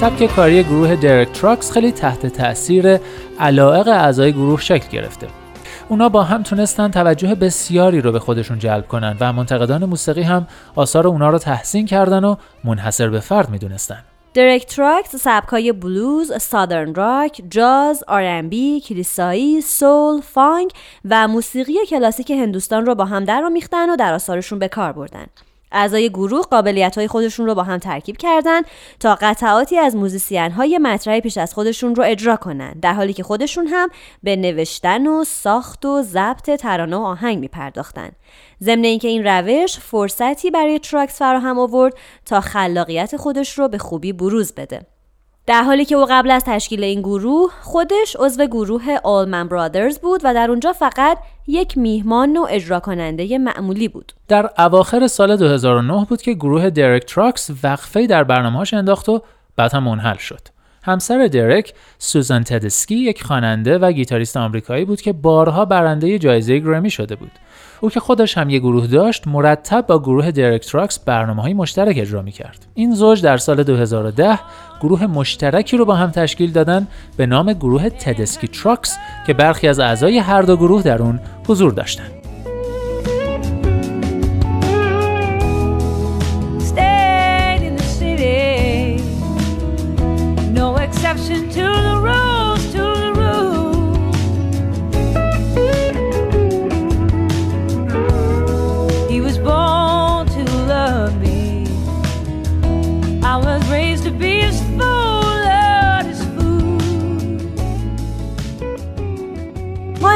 سبک 0.00 0.36
کاری 0.36 0.62
گروه 0.62 0.96
درک 0.96 1.32
تراکس 1.32 1.72
خیلی 1.72 1.92
تحت 1.92 2.26
تاثیر 2.26 3.00
علائق 3.40 3.88
اعضای 3.88 4.32
گروه 4.32 4.60
شکل 4.60 4.88
گرفته. 4.88 5.26
اونا 5.88 6.08
با 6.08 6.22
هم 6.22 6.42
تونستن 6.42 6.90
توجه 6.90 7.34
بسیاری 7.34 8.00
رو 8.00 8.12
به 8.12 8.18
خودشون 8.18 8.58
جلب 8.58 8.88
کنن 8.88 9.16
و 9.20 9.32
منتقدان 9.32 9.84
موسیقی 9.84 10.22
هم 10.22 10.46
آثار 10.76 11.06
اونا 11.06 11.30
رو 11.30 11.38
تحسین 11.38 11.86
کردن 11.86 12.24
و 12.24 12.36
منحصر 12.64 13.08
به 13.08 13.20
فرد 13.20 13.50
می‌دونستن. 13.50 14.04
درک 14.34 14.66
تراکس 14.66 15.16
سبکای 15.16 15.72
بلوز، 15.72 16.42
Southern 16.42 16.94
rock، 16.94 17.42
جاز، 17.50 18.04
R&B، 18.08 18.80
کلیسایی، 18.80 19.60
soul، 19.60 20.20
funk 20.20 20.70
و 21.10 21.28
موسیقی 21.28 21.86
کلاسیک 21.90 22.30
هندوستان 22.30 22.86
رو 22.86 22.94
با 22.94 23.04
هم 23.04 23.24
در 23.24 23.44
و 23.44 23.96
در 23.96 24.14
آثارشون 24.14 24.58
به 24.58 24.68
کار 24.68 24.92
بردن. 24.92 25.26
اعضای 25.72 26.08
گروه 26.08 26.42
قابلیت 26.42 26.98
های 26.98 27.08
خودشون 27.08 27.46
رو 27.46 27.54
با 27.54 27.62
هم 27.62 27.78
ترکیب 27.78 28.16
کردن 28.16 28.62
تا 29.00 29.18
قطعاتی 29.20 29.78
از 29.78 29.96
موزیسین 29.96 30.50
های 30.50 30.78
مطرح 30.78 31.20
پیش 31.20 31.38
از 31.38 31.54
خودشون 31.54 31.94
رو 31.94 32.04
اجرا 32.06 32.36
کنن 32.36 32.72
در 32.72 32.92
حالی 32.92 33.12
که 33.12 33.22
خودشون 33.22 33.66
هم 33.66 33.88
به 34.22 34.36
نوشتن 34.36 35.06
و 35.06 35.24
ساخت 35.24 35.84
و 35.84 36.02
ضبط 36.02 36.50
ترانه 36.50 36.96
و 36.96 37.00
آهنگ 37.00 37.38
می 37.38 37.48
پرداختن. 37.48 38.10
ضمن 38.62 38.84
اینکه 38.84 39.08
این 39.08 39.26
روش 39.26 39.78
فرصتی 39.78 40.50
برای 40.50 40.78
تراکس 40.78 41.18
فراهم 41.18 41.58
آورد 41.58 41.94
تا 42.26 42.40
خلاقیت 42.40 43.16
خودش 43.16 43.58
رو 43.58 43.68
به 43.68 43.78
خوبی 43.78 44.12
بروز 44.12 44.52
بده. 44.52 44.97
در 45.48 45.62
حالی 45.62 45.84
که 45.84 45.94
او 45.94 46.06
قبل 46.10 46.30
از 46.30 46.44
تشکیل 46.46 46.84
این 46.84 47.00
گروه 47.00 47.50
خودش 47.62 48.16
عضو 48.18 48.46
گروه 48.46 48.96
آلمن 49.04 49.48
برادرز 49.48 49.98
بود 49.98 50.20
و 50.24 50.34
در 50.34 50.50
اونجا 50.50 50.72
فقط 50.72 51.18
یک 51.46 51.78
میهمان 51.78 52.36
و 52.36 52.46
اجرا 52.50 52.80
کننده 52.80 53.38
معمولی 53.38 53.88
بود. 53.88 54.12
در 54.28 54.50
اواخر 54.58 55.06
سال 55.06 55.36
2009 55.36 56.06
بود 56.08 56.22
که 56.22 56.32
گروه 56.32 56.70
درک 56.70 57.04
تراکس 57.04 57.50
وقفه 57.62 58.06
در 58.06 58.24
برنامه‌هاش 58.24 58.74
انداخت 58.74 59.08
و 59.08 59.22
بعد 59.56 59.74
هم 59.74 59.82
منحل 59.82 60.16
شد. 60.16 60.40
همسر 60.88 61.26
درک 61.26 61.74
سوزان 61.98 62.44
تدسکی 62.44 62.94
یک 62.94 63.24
خواننده 63.24 63.78
و 63.78 63.92
گیتاریست 63.92 64.36
آمریکایی 64.36 64.84
بود 64.84 65.00
که 65.00 65.12
بارها 65.12 65.64
برنده 65.64 66.18
جایزه 66.18 66.58
گرمی 66.58 66.90
شده 66.90 67.16
بود. 67.16 67.30
او 67.80 67.90
که 67.90 68.00
خودش 68.00 68.38
هم 68.38 68.50
یک 68.50 68.62
گروه 68.62 68.86
داشت 68.86 69.26
مرتب 69.26 69.86
با 69.86 69.98
گروه 69.98 70.30
درک 70.30 70.66
تراکس 70.66 70.98
برنامه 70.98 71.42
های 71.42 71.54
مشترک 71.54 71.96
اجرا 71.98 72.22
می 72.22 72.32
کرد. 72.32 72.66
این 72.74 72.94
زوج 72.94 73.22
در 73.22 73.36
سال 73.36 73.62
2010 73.62 74.38
گروه 74.80 75.06
مشترکی 75.06 75.76
رو 75.76 75.84
با 75.84 75.94
هم 75.94 76.10
تشکیل 76.10 76.52
دادن 76.52 76.86
به 77.16 77.26
نام 77.26 77.52
گروه 77.52 77.88
تدسکی 77.88 78.48
تراکس 78.48 78.96
که 79.26 79.34
برخی 79.34 79.68
از 79.68 79.80
اعضای 79.80 80.18
هر 80.18 80.42
دو 80.42 80.56
گروه 80.56 80.82
در 80.82 81.02
اون 81.02 81.20
حضور 81.48 81.72
داشتند. 81.72 82.17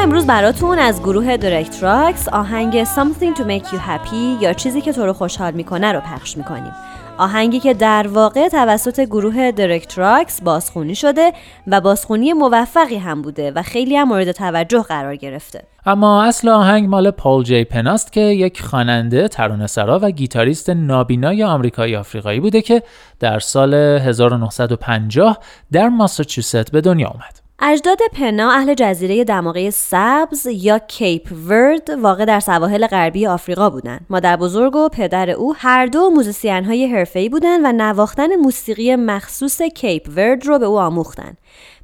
امروز 0.03 0.27
براتون 0.27 0.79
از 0.79 0.99
گروه 0.99 1.37
درک 1.37 1.69
تراکس 1.69 2.27
آهنگ 2.27 2.83
Something 2.83 3.37
to 3.37 3.41
Make 3.41 3.67
You 3.67 3.77
Happy 3.77 4.41
یا 4.41 4.53
چیزی 4.53 4.81
که 4.81 4.93
تو 4.93 5.05
رو 5.05 5.13
خوشحال 5.13 5.53
می‌کنه 5.53 5.91
رو 5.91 5.99
پخش 5.99 6.37
می‌کنیم. 6.37 6.71
آهنگی 7.17 7.59
که 7.59 7.73
در 7.73 8.07
واقع 8.07 8.49
توسط 8.49 8.99
گروه 8.99 9.51
درک 9.51 9.87
تراکس 9.87 10.41
بازخونی 10.41 10.95
شده 10.95 11.31
و 11.67 11.81
بازخونی 11.81 12.33
موفقی 12.33 12.97
هم 12.97 13.21
بوده 13.21 13.51
و 13.51 13.61
خیلی 13.61 13.97
هم 13.97 14.07
مورد 14.07 14.31
توجه 14.31 14.81
قرار 14.81 15.15
گرفته. 15.15 15.63
اما 15.85 16.23
اصل 16.23 16.49
آهنگ 16.49 16.89
مال 16.89 17.11
پال 17.11 17.43
جی 17.43 17.63
پناست 17.63 18.13
که 18.13 18.21
یک 18.21 18.61
خواننده، 18.61 19.27
ترانه‌سرا 19.27 19.99
و 20.01 20.11
گیتاریست 20.11 20.69
نابینای 20.69 21.43
آمریکایی 21.43 21.95
آفریقایی 21.95 22.39
بوده 22.39 22.61
که 22.61 22.83
در 23.19 23.39
سال 23.39 23.73
1950 23.73 25.37
در 25.71 25.89
ماساچوست 25.89 26.71
به 26.71 26.81
دنیا 26.81 27.07
آمد. 27.07 27.42
اجداد 27.65 27.97
پنا 28.13 28.51
اهل 28.51 28.73
جزیره 28.73 29.23
دماغه 29.23 29.69
سبز 29.69 30.47
یا 30.51 30.79
کیپ 30.79 31.29
ورد 31.47 31.89
واقع 31.89 32.25
در 32.25 32.39
سواحل 32.39 32.87
غربی 32.87 33.27
آفریقا 33.27 33.69
بودند. 33.69 34.05
مادر 34.09 34.35
بزرگ 34.35 34.75
و 34.75 34.89
پدر 34.89 35.29
او 35.29 35.53
هر 35.57 35.85
دو 35.85 36.09
موزیسین 36.09 36.65
های 36.65 36.87
حرفه‌ای 36.87 37.29
بودند 37.29 37.61
و 37.63 37.71
نواختن 37.71 38.35
موسیقی 38.35 38.95
مخصوص 38.95 39.61
کیپ 39.61 40.09
ورد 40.15 40.45
رو 40.45 40.59
به 40.59 40.65
او 40.65 40.79
آموختند. 40.79 41.37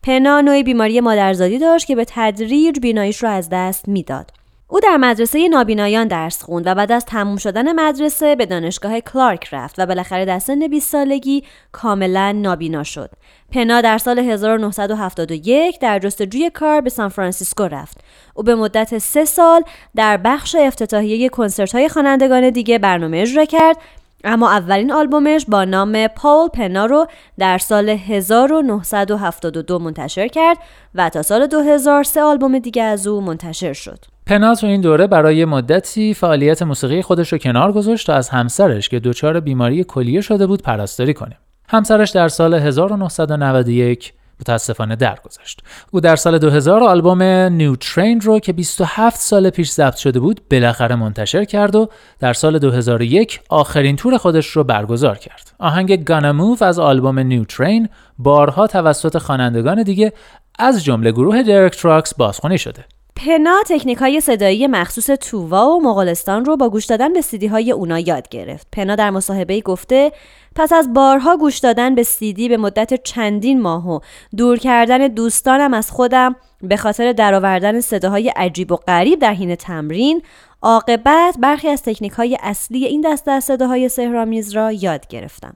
پنا 0.04 0.42
نوعی 0.42 0.64
بیماری 0.64 1.02
مادرزادی 1.02 1.60
داشت 1.60 1.88
که 1.88 1.96
به 1.96 2.06
تدریج 2.08 2.80
بیناییش 2.80 3.24
را 3.24 3.30
از 3.30 3.50
دست 3.52 3.88
می‌داد. 3.88 4.39
او 4.72 4.80
در 4.80 4.98
مدرسه 4.98 5.48
نابینایان 5.48 6.08
درس 6.08 6.44
خوند 6.44 6.68
و 6.68 6.76
بعد 6.76 6.92
از 6.92 7.06
تموم 7.06 7.38
شدن 7.38 7.72
مدرسه 7.72 8.36
به 8.36 8.46
دانشگاه 8.46 9.00
کلارک 9.00 9.50
رفت 9.52 9.76
و 9.78 9.86
بالاخره 9.86 10.26
در 10.26 10.40
سن 10.40 10.68
20 10.68 10.92
سالگی 10.92 11.44
کاملا 11.72 12.32
نابینا 12.32 12.84
شد. 12.84 13.10
پنا 13.52 13.82
در 13.82 13.98
سال 13.98 14.20
1971 14.20 15.80
در 15.80 16.00
جستجوی 16.00 16.50
کار 16.50 16.82
به 16.82 16.90
سان 16.90 17.10
فرانسیسکو 17.10 17.64
رفت. 17.64 17.98
او 18.34 18.44
به 18.44 18.56
مدت 18.56 18.98
سه 18.98 19.26
سال 19.26 19.64
در 19.96 20.18
بخش 20.18 20.56
افتتاحیه 20.56 21.30
کنسرت 21.30 21.76
های 21.76 21.90
خوانندگان 21.90 22.50
دیگه 22.50 22.80
برنامه 22.80 23.18
اجرا 23.18 23.46
کرد 23.46 23.78
اما 24.24 24.52
اولین 24.52 24.92
آلبومش 24.92 25.46
با 25.48 25.66
نام 25.66 26.08
پاول 26.08 26.48
پنا 26.48 26.86
رو 26.86 27.08
در 27.40 27.58
سال 27.58 27.90
1972 27.90 29.80
منتشر 29.80 30.28
کرد 30.28 30.58
و 30.96 31.10
تا 31.10 31.22
سال 31.22 31.48
2000 31.48 32.04
سه 32.04 32.22
آلبوم 32.22 32.60
دیگه 32.60 32.84
از 32.84 33.08
او 33.08 33.22
منتشر 33.22 33.74
شد. 33.74 34.19
پنا 34.30 34.56
تو 34.56 34.68
این 34.68 34.82
دوره 34.82 35.08
برای 35.08 35.46
مدتی 35.46 36.14
فعالیت 36.14 36.62
موسیقی 36.62 37.02
خودش 37.02 37.32
رو 37.32 37.38
کنار 37.38 37.72
گذاشت 37.72 38.08
تا 38.08 38.14
از 38.14 38.30
همسرش 38.30 38.90
که 38.90 39.00
دچار 39.00 39.40
بیماری 39.40 39.84
کلیه 39.84 40.22
شده 40.22 40.48
بود 40.48 40.62
پرستاری 40.62 41.14
کنه. 41.14 41.38
همسرش 41.70 42.10
در 42.10 42.28
سال 42.28 42.54
1991 42.54 44.14
متاسفانه 44.40 44.96
درگذشت. 44.96 45.62
او 45.92 46.00
در 46.00 46.16
سال 46.16 46.38
2000 46.38 46.84
آلبوم 46.84 47.24
New 47.24 47.76
Train 47.76 48.22
رو 48.22 48.40
که 48.40 48.54
27 48.54 49.20
سال 49.20 49.50
پیش 49.50 49.72
ضبط 49.72 49.96
شده 49.96 50.20
بود 50.20 50.42
بالاخره 50.52 50.96
منتشر 50.96 51.46
کرد 51.46 51.76
و 51.76 51.90
در 52.20 52.34
سال 52.34 52.60
2001 52.60 53.40
آخرین 53.50 53.96
تور 53.96 54.18
خودش 54.18 54.48
رو 54.48 54.64
برگزار 54.64 55.18
کرد. 55.18 55.52
آهنگ 55.60 56.04
Gonna 56.04 56.34
Move 56.34 56.64
از 56.64 56.80
آلبوم 56.80 57.20
New 57.20 57.44
Train 57.44 57.90
بارها 58.18 58.68
توسط 58.68 59.18
خوانندگان 59.18 59.84
دیگه 59.84 60.14
از 60.60 60.84
جمله 60.84 61.12
گروه 61.12 61.44
درک 61.44 61.76
تراکس 61.76 62.14
بازخوانی 62.14 62.58
شده. 62.58 62.86
پنا 63.26 63.64
تکنیک 63.68 63.98
های 63.98 64.22
صدایی 64.22 64.68
مخصوص 64.68 65.06
تووا 65.06 65.70
و 65.70 65.82
مغولستان 65.82 66.46
رو 66.46 66.58
با 66.58 66.70
گوش 66.70 66.86
دادن 66.86 67.14
به 67.14 67.22
سیدی 67.22 67.48
های 67.48 67.72
اونا 67.72 68.00
یاد 68.00 68.30
گرفت. 68.30 68.68
پنا 68.72 68.96
در 68.96 69.10
مصاحبه 69.10 69.62
گفته 69.62 70.12
پس 70.56 70.74
از 70.74 70.94
بارها 70.94 71.38
گوش 71.38 71.58
دادن 71.58 71.96
به 71.96 72.04
سیدی 72.04 72.50
به 72.50 72.58
مدت 72.58 73.04
چندین 73.04 73.62
ماه 73.62 73.90
و 73.90 74.00
دور 74.38 74.58
کردن 74.58 75.08
دوستانم 75.08 75.74
از 75.74 75.92
خودم 75.92 76.36
به 76.62 76.78
خاطر 76.78 77.14
درآوردن 77.14 77.80
صداهای 77.80 78.30
عجیب 78.30 78.72
و 78.72 78.76
غریب 78.76 79.20
در 79.20 79.34
حین 79.34 79.56
تمرین 79.56 80.22
عاقبت 80.62 81.36
برخی 81.40 81.68
از 81.68 81.84
تکنیک 81.84 82.12
های 82.12 82.38
اصلی 82.42 82.86
این 82.86 83.02
دسته 83.02 83.32
از 83.32 83.44
صداهای 83.44 83.90
سهرامیز 83.90 84.52
را 84.52 84.72
یاد 84.72 85.08
گرفتم. 85.08 85.56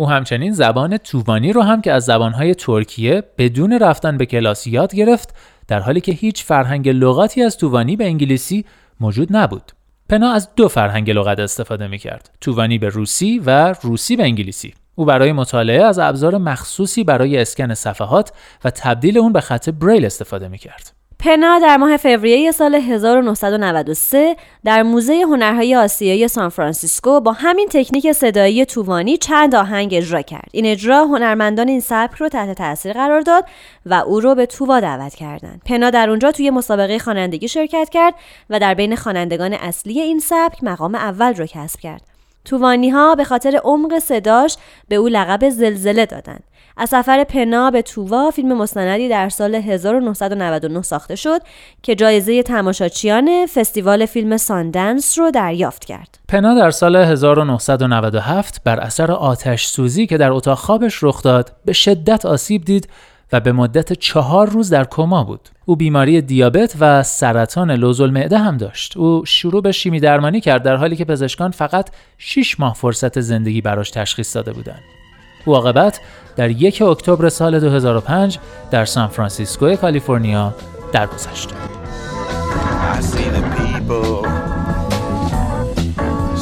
او 0.00 0.10
همچنین 0.10 0.52
زبان 0.52 0.96
تووانی 0.96 1.52
رو 1.52 1.62
هم 1.62 1.80
که 1.80 1.92
از 1.92 2.04
زبانهای 2.04 2.54
ترکیه 2.54 3.22
بدون 3.38 3.78
رفتن 3.78 4.18
به 4.18 4.26
کلاس 4.26 4.66
یاد 4.66 4.94
گرفت 4.94 5.34
در 5.68 5.80
حالی 5.80 6.00
که 6.00 6.12
هیچ 6.12 6.44
فرهنگ 6.44 6.88
لغاتی 6.88 7.42
از 7.42 7.56
تووانی 7.56 7.96
به 7.96 8.04
انگلیسی 8.04 8.64
موجود 9.00 9.36
نبود. 9.36 9.72
پنا 10.08 10.32
از 10.32 10.48
دو 10.56 10.68
فرهنگ 10.68 11.10
لغت 11.10 11.38
استفاده 11.38 11.86
می 11.86 11.98
کرد. 11.98 12.30
تووانی 12.40 12.78
به 12.78 12.88
روسی 12.88 13.42
و 13.46 13.74
روسی 13.82 14.16
به 14.16 14.22
انگلیسی. 14.22 14.74
او 14.94 15.04
برای 15.04 15.32
مطالعه 15.32 15.84
از 15.84 15.98
ابزار 15.98 16.38
مخصوصی 16.38 17.04
برای 17.04 17.38
اسکن 17.38 17.74
صفحات 17.74 18.32
و 18.64 18.70
تبدیل 18.70 19.18
اون 19.18 19.32
به 19.32 19.40
خط 19.40 19.68
بریل 19.68 20.04
استفاده 20.04 20.48
می 20.48 20.58
کرد. 20.58 20.99
پنا 21.22 21.58
در 21.58 21.76
ماه 21.76 21.96
فوریه 21.96 22.52
سال 22.52 22.74
1993 22.74 24.36
در 24.64 24.82
موزه 24.82 25.22
هنرهای 25.22 25.76
آسیایی 25.76 26.28
سان 26.28 26.48
فرانسیسکو 26.48 27.20
با 27.20 27.32
همین 27.32 27.68
تکنیک 27.70 28.12
صدایی 28.12 28.64
تووانی 28.64 29.16
چند 29.16 29.54
آهنگ 29.54 29.94
اجرا 29.94 30.22
کرد. 30.22 30.48
این 30.52 30.66
اجرا 30.66 31.04
هنرمندان 31.04 31.68
این 31.68 31.80
سبک 31.80 32.14
رو 32.14 32.28
تحت 32.28 32.58
تاثیر 32.58 32.92
قرار 32.92 33.20
داد 33.20 33.44
و 33.86 33.94
او 33.94 34.20
رو 34.20 34.34
به 34.34 34.46
تووا 34.46 34.80
دعوت 34.80 35.14
کردند. 35.14 35.62
پنا 35.66 35.90
در 35.90 36.10
اونجا 36.10 36.32
توی 36.32 36.50
مسابقه 36.50 36.98
خوانندگی 36.98 37.48
شرکت 37.48 37.88
کرد 37.88 38.14
و 38.50 38.58
در 38.58 38.74
بین 38.74 38.96
خوانندگان 38.96 39.52
اصلی 39.52 40.00
این 40.00 40.18
سبک 40.18 40.64
مقام 40.64 40.94
اول 40.94 41.34
رو 41.34 41.46
کسب 41.46 41.80
کرد. 41.80 42.02
تووانی 42.44 42.90
ها 42.90 43.14
به 43.14 43.24
خاطر 43.24 43.60
عمق 43.64 43.98
صداش 43.98 44.56
به 44.88 44.96
او 44.96 45.08
لقب 45.08 45.48
زلزله 45.48 46.06
دادند. 46.06 46.44
از 46.80 46.88
سفر 46.88 47.24
پنا 47.24 47.70
به 47.70 47.82
تووا 47.82 48.30
فیلم 48.30 48.58
مستندی 48.58 49.08
در 49.08 49.28
سال 49.28 49.54
1999 49.54 50.82
ساخته 50.82 51.16
شد 51.16 51.40
که 51.82 51.94
جایزه 51.94 52.42
تماشاچیان 52.42 53.46
فستیوال 53.54 54.06
فیلم 54.06 54.36
ساندنس 54.36 55.18
رو 55.18 55.30
دریافت 55.30 55.84
کرد. 55.84 56.18
پنا 56.28 56.54
در 56.54 56.70
سال 56.70 56.96
1997 56.96 58.60
بر 58.64 58.80
اثر 58.80 59.12
آتش 59.12 59.66
سوزی 59.66 60.06
که 60.06 60.18
در 60.18 60.32
اتاق 60.32 60.58
خوابش 60.58 60.98
رخ 61.02 61.22
داد 61.22 61.52
به 61.64 61.72
شدت 61.72 62.26
آسیب 62.26 62.64
دید 62.64 62.88
و 63.32 63.40
به 63.40 63.52
مدت 63.52 63.92
چهار 63.92 64.50
روز 64.50 64.70
در 64.70 64.84
کما 64.84 65.24
بود. 65.24 65.48
او 65.64 65.76
بیماری 65.76 66.22
دیابت 66.22 66.76
و 66.80 67.02
سرطان 67.02 67.70
لوزالمعده 67.70 68.38
هم 68.38 68.56
داشت. 68.56 68.96
او 68.96 69.24
شروع 69.24 69.62
به 69.62 69.72
شیمی 69.72 70.00
درمانی 70.00 70.40
کرد 70.40 70.62
در 70.62 70.76
حالی 70.76 70.96
که 70.96 71.04
پزشکان 71.04 71.50
فقط 71.50 71.90
6 72.18 72.60
ماه 72.60 72.74
فرصت 72.74 73.20
زندگی 73.20 73.60
براش 73.60 73.90
تشخیص 73.90 74.36
داده 74.36 74.52
بودند. 74.52 74.99
عاقبت 75.46 76.00
در 76.36 76.50
یک 76.50 76.82
اکتبر 76.82 77.28
سال 77.28 77.60
2005 77.60 78.38
در 78.70 78.84
سان 78.84 79.08
فرانسیسکو 79.08 79.76
کالیفرنیا 79.76 80.54
درگذشت. 80.92 81.48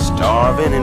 Starving 0.08 0.74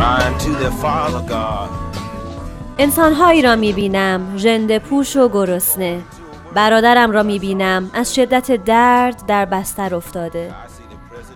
crying 0.00 0.38
to 0.38 0.50
their 0.54 0.70
father 0.70 1.20
God. 1.28 1.79
انسانهایی 2.82 3.42
را 3.42 3.56
می‌بینم 3.56 4.36
ژنده 4.36 4.78
پوش 4.78 5.16
و 5.16 5.28
گرسنه. 5.28 6.00
برادرم 6.54 7.10
را 7.10 7.22
می‌بینم 7.22 7.90
از 7.94 8.14
شدت 8.14 8.64
درد 8.64 9.26
در 9.26 9.44
بستر 9.44 9.94
افتاده. 9.94 10.50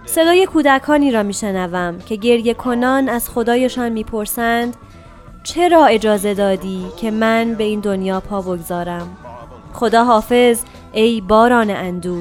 صدای 0.07 0.47
کودکانی 0.47 1.11
را 1.11 1.23
میشنوم 1.23 1.99
که 1.99 2.17
گریه 2.17 2.55
کنان 2.55 3.09
از 3.09 3.31
خدایشان 3.31 3.93
می‌پرسند 3.93 4.77
چرا 5.43 5.85
اجازه 5.85 6.35
دادی 6.35 6.87
که 6.97 7.11
من 7.11 7.55
به 7.55 7.65
این 7.65 7.81
دنیا 7.81 8.21
پا 8.21 8.41
بگذارم؟ 8.41 9.09
خدا 9.73 10.05
حافظ 10.05 10.63
ای 10.93 11.21
باران 11.21 11.71
اندو 11.71 12.19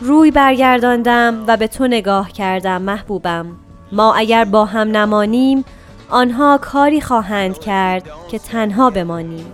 روی 0.00 0.30
برگرداندم 0.30 1.44
و 1.46 1.56
به 1.56 1.66
تو 1.66 1.86
نگاه 1.86 2.32
کردم 2.32 2.82
محبوبم. 2.82 3.46
ما 3.92 4.14
اگر 4.14 4.44
با 4.44 4.64
هم 4.64 4.96
نمانیم 4.96 5.64
آنها 6.10 6.58
کاری 6.62 7.00
خواهند 7.00 7.58
کرد 7.58 8.08
که 8.30 8.38
تنها 8.38 8.90
بمانیم 8.90 9.46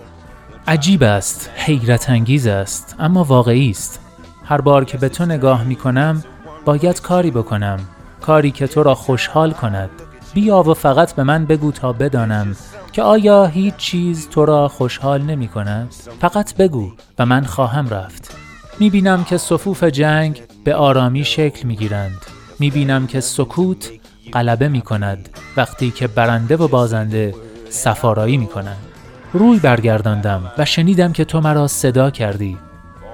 عجیب 0.69 1.03
است، 1.03 1.51
حیرت 1.55 2.11
انگیز 2.11 2.47
است، 2.47 2.97
اما 2.99 3.25
واقعی 3.25 3.71
است. 3.71 4.01
هر 4.45 4.61
بار 4.61 4.85
که 4.85 4.99
به 4.99 5.09
تو 5.09 5.27
نگاه 5.27 5.65
می 5.65 5.77
کنم، 5.77 6.25
باید 6.65 7.01
کاری 7.01 7.31
بکنم. 7.31 7.79
کاری 8.21 8.51
که 8.51 8.67
تو 8.67 8.83
را 8.83 8.95
خوشحال 8.95 9.53
کند. 9.53 9.91
بیا 10.35 10.63
و 10.63 10.75
فقط 10.75 11.13
به 11.13 11.23
من 11.23 11.47
بگو 11.47 11.73
تا 11.73 11.93
بدانم 11.93 12.57
که 12.93 13.03
آیا 13.03 13.47
هیچ 13.47 13.77
چیز 13.77 14.29
تو 14.29 14.45
را 14.45 14.69
خوشحال 14.69 15.23
نمی 15.23 15.49
کند؟ 15.49 15.95
فقط 16.21 16.55
بگو 16.55 16.93
و 17.19 17.27
من 17.27 17.45
خواهم 17.45 17.89
رفت. 17.89 18.37
می 18.79 18.91
بینم 18.91 19.25
که 19.25 19.37
صفوف 19.37 19.85
جنگ 19.85 20.43
به 20.65 20.75
آرامی 20.75 21.25
شکل 21.25 21.69
می 21.69 21.77
گیرند. 21.77 22.27
می 22.59 22.71
بینم 22.71 23.07
که 23.07 23.21
سکوت 23.21 23.91
غلبه 24.37 24.69
می 24.69 24.81
کند 24.81 25.29
وقتی 25.57 25.91
که 25.91 26.07
برنده 26.07 26.57
و 26.57 26.69
بازنده 26.69 27.35
سفارایی 27.69 28.37
می 28.37 28.47
کنند. 28.47 28.87
روی 29.33 29.59
برگرداندم 29.59 30.53
و 30.59 30.65
شنیدم 30.65 31.13
که 31.13 31.25
تو 31.25 31.41
مرا 31.41 31.67
صدا 31.67 32.11
کردی. 32.11 32.59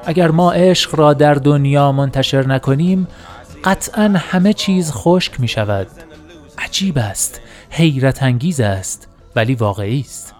اگر 0.06 0.30
ما 0.30 0.52
عشق 0.52 0.94
را 0.94 1.12
در 1.12 1.34
دنیا 1.34 1.92
منتشر 1.92 2.46
نکنیم 2.46 3.08
قطعا 3.64 4.14
همه 4.16 4.52
چیز 4.52 4.92
خشک 4.92 5.40
می 5.40 5.48
شود. 5.48 5.86
عجیب 6.58 6.98
است، 6.98 7.40
حیرت 7.70 8.22
انگیز 8.22 8.60
است، 8.60 9.08
ولی 9.36 9.54
واقعی 9.54 10.00
است. 10.00 10.34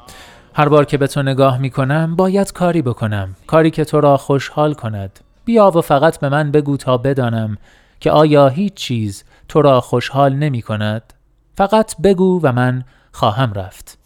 هر 0.54 0.68
بار 0.68 0.84
که 0.84 0.98
به 0.98 1.06
تو 1.06 1.22
نگاه 1.22 1.58
می 1.58 1.70
کنم 1.70 2.16
باید 2.16 2.52
کاری 2.52 2.82
بکنم، 2.82 3.36
کاری 3.46 3.70
که 3.70 3.84
تو 3.84 4.00
را 4.00 4.16
خوشحال 4.16 4.74
کند. 4.74 5.20
بیا 5.44 5.70
و 5.70 5.80
فقط 5.80 6.18
به 6.18 6.28
من 6.28 6.50
بگو 6.50 6.76
تا 6.76 6.96
بدانم 6.96 7.58
که 8.00 8.10
آیا 8.10 8.48
هیچ 8.48 8.74
چیز 8.74 9.24
تو 9.52 9.62
را 9.62 9.80
خوشحال 9.80 10.34
نمی 10.34 10.62
کند؟ 10.62 11.12
فقط 11.56 11.96
بگو 11.96 12.40
و 12.42 12.52
من 12.52 12.84
خواهم 13.12 13.52
رفت. 13.52 13.98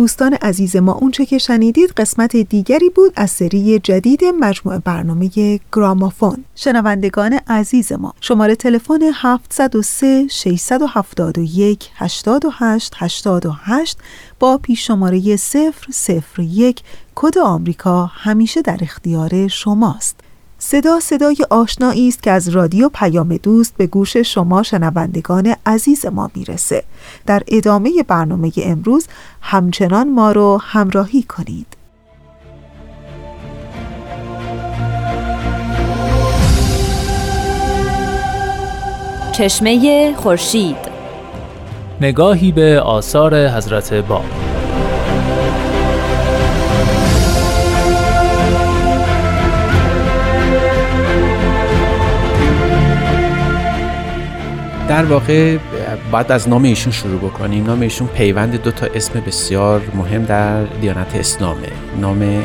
دوستان 0.00 0.34
عزیز 0.34 0.76
ما 0.76 0.92
اونچه 0.92 1.26
که 1.26 1.38
شنیدید 1.38 1.90
قسمت 1.90 2.36
دیگری 2.36 2.90
بود 2.90 3.12
از 3.16 3.30
سری 3.30 3.78
جدید 3.78 4.24
مجموعه 4.24 4.78
برنامه 4.78 5.30
گرامافون. 5.72 6.44
شنوندگان 6.54 7.40
عزیز 7.46 7.92
ما 7.92 8.14
شماره 8.20 8.54
تلفن 8.54 9.00
703 9.14 10.26
671 10.28 11.90
88 11.94 12.94
88 12.96 13.98
با 14.38 14.58
پیش 14.58 14.86
شماره 14.86 15.36
001 16.38 16.82
کد 17.14 17.38
آمریکا 17.38 18.06
همیشه 18.06 18.62
در 18.62 18.78
اختیار 18.80 19.48
شماست. 19.48 20.29
صدا 20.62 21.00
صدای 21.00 21.36
آشنایی 21.50 22.08
است 22.08 22.22
که 22.22 22.30
از 22.30 22.48
رادیو 22.48 22.88
پیام 22.88 23.36
دوست 23.36 23.74
به 23.76 23.86
گوش 23.86 24.16
شما 24.16 24.62
شنوندگان 24.62 25.54
عزیز 25.66 26.06
ما 26.06 26.30
می‌رسه. 26.34 26.84
در 27.26 27.42
ادامه 27.48 27.90
برنامه 28.08 28.52
امروز 28.56 29.06
همچنان 29.40 30.10
ما 30.12 30.32
رو 30.32 30.60
همراهی 30.62 31.22
کنید. 31.22 31.66
چشمه 39.32 40.14
خورشید 40.16 40.76
نگاهی 42.00 42.52
به 42.52 42.80
آثار 42.80 43.48
حضرت 43.48 43.94
باب 43.94 44.49
در 54.90 55.04
واقع 55.04 55.58
باید 56.12 56.32
از 56.32 56.48
نام 56.48 56.62
ایشون 56.62 56.92
شروع 56.92 57.18
بکنیم. 57.18 57.64
نام 57.64 57.80
ایشون 57.80 58.06
پیوند 58.06 58.62
دو 58.62 58.70
تا 58.70 58.86
اسم 58.94 59.20
بسیار 59.20 59.82
مهم 59.94 60.24
در 60.24 60.64
دیانت 60.64 61.16
اسلامه. 61.16 61.68
نام 62.00 62.42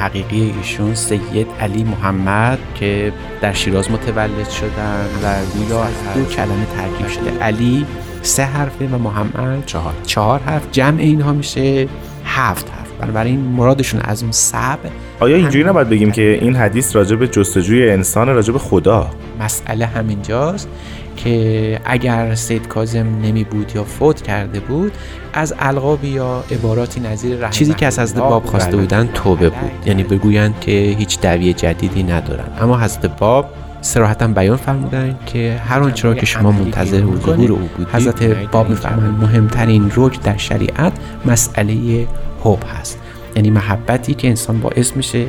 حقیقی 0.00 0.54
ایشون 0.58 0.94
سید 0.94 1.46
علی 1.60 1.84
محمد 1.84 2.58
که 2.74 3.12
در 3.40 3.52
شیراز 3.52 3.90
متولد 3.90 4.48
شدن 4.48 5.06
و 5.24 5.44
گویا 5.44 5.86
دو 6.14 6.24
کلمه 6.24 6.66
ترکیب 6.76 7.08
شده. 7.08 7.38
علی 7.40 7.86
سه 8.22 8.44
حرفه 8.44 8.86
و 8.86 8.98
محمد 8.98 9.66
چهار. 9.66 9.94
چهار 10.06 10.40
حرف 10.40 10.70
جمع 10.72 11.00
اینها 11.00 11.32
میشه 11.32 11.88
هفت 12.24 12.70
حرف. 12.70 12.88
بنابراین 13.00 13.40
مرادشون 13.40 14.00
از 14.00 14.22
اون 14.22 14.32
سب 14.32 14.78
آیا 15.20 15.36
اینجوری 15.36 15.64
نباید 15.64 15.88
بگیم 15.88 16.12
که 16.12 16.38
این 16.40 16.56
حدیث 16.56 16.96
راجع 16.96 17.16
به 17.16 17.28
جستجوی 17.28 17.90
انسان 17.90 18.28
راجع 18.28 18.52
به 18.52 18.58
خدا؟ 18.58 19.10
مسئله 19.40 19.86
همینجاست 19.86 20.68
که 21.16 21.80
اگر 21.84 22.34
سید 22.34 22.68
کازم 22.68 23.06
نمی 23.22 23.44
بود 23.44 23.72
یا 23.74 23.84
فوت 23.84 24.22
کرده 24.22 24.60
بود 24.60 24.92
از 25.32 25.54
القاب 25.58 26.04
یا 26.04 26.44
عباراتی 26.50 27.00
نظیر 27.00 27.48
چیزی 27.48 27.74
که 27.74 27.86
از 27.86 27.98
حضرت 27.98 28.18
باب 28.18 28.44
خواسته 28.44 28.76
بودن 28.76 29.08
توبه 29.14 29.48
بود. 29.48 29.70
یعنی 29.86 30.02
بگویند 30.02 30.60
که 30.60 30.70
هیچ 30.98 31.20
دعوی 31.20 31.52
جدیدی 31.52 32.02
ندارن. 32.02 32.44
اما 32.60 32.78
حضرت 32.80 33.18
باب 33.18 33.50
سراحتا 33.80 34.26
بیان 34.26 34.56
فرمودن 34.56 35.18
که 35.26 35.60
هر 35.64 35.80
آنچه 35.80 36.08
را 36.08 36.14
که 36.14 36.26
شما 36.26 36.52
منتظر 36.52 37.00
ظهور 37.00 37.52
او 37.52 37.58
بودید 37.76 37.94
حضرت 37.94 38.22
باب 38.50 38.68
میفرمایند 38.70 39.22
مهمترین 39.22 39.92
رکن 39.96 40.20
در 40.22 40.36
شریعت 40.36 40.92
مسئله 41.26 42.06
حب 42.44 42.58
هست. 42.78 42.98
یعنی 43.36 43.50
محبتی 43.50 44.14
که 44.14 44.28
انسان 44.28 44.60
باعث 44.60 44.96
میشه 44.96 45.26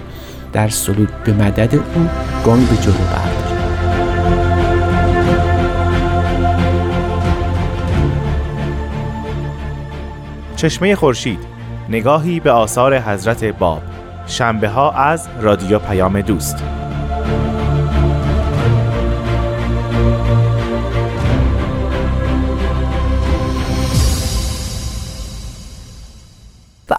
در 0.53 0.69
سلوک 0.69 1.09
به 1.25 1.33
مدد 1.33 1.75
او 1.75 2.09
گام 2.45 2.65
به 2.65 2.77
جلو 2.77 2.93
برداره. 2.93 3.61
چشمه 10.55 10.95
خورشید 10.95 11.39
نگاهی 11.89 12.39
به 12.39 12.51
آثار 12.51 12.99
حضرت 12.99 13.43
باب. 13.43 13.81
شنبه 14.27 14.69
ها 14.69 14.91
از 14.91 15.29
رادیو 15.41 15.79
پیام 15.79 16.21
دوست. 16.21 16.80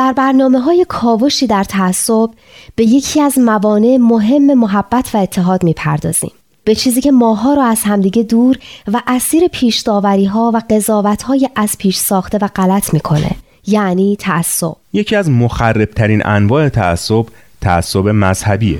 در 0.00 0.12
برنامه 0.12 0.60
های 0.60 0.86
کاوشی 0.88 1.46
در 1.46 1.64
تعصب 1.64 2.30
به 2.76 2.84
یکی 2.84 3.20
از 3.20 3.38
موانع 3.38 3.96
مهم 4.00 4.54
محبت 4.54 5.10
و 5.14 5.18
اتحاد 5.18 5.64
می‌پردازیم. 5.64 6.30
به 6.64 6.74
چیزی 6.74 7.00
که 7.00 7.10
ماها 7.10 7.54
را 7.54 7.64
از 7.64 7.80
همدیگه 7.84 8.22
دور 8.22 8.58
و 8.92 9.02
اسیر 9.06 9.48
پیش 9.48 9.88
ها 10.28 10.50
و 10.54 10.62
قضاوت 10.70 11.22
های 11.22 11.48
از 11.56 11.76
پیش 11.78 11.96
ساخته 11.96 12.38
و 12.42 12.48
غلط 12.56 12.94
می‌کنه. 12.94 13.30
یعنی 13.66 14.16
تعصب. 14.16 14.72
یکی 14.92 15.16
از 15.16 15.30
مخربترین 15.30 16.26
انواع 16.26 16.68
تعصب 16.68 17.24
تعصب 17.60 18.08
مذهبیه. 18.08 18.78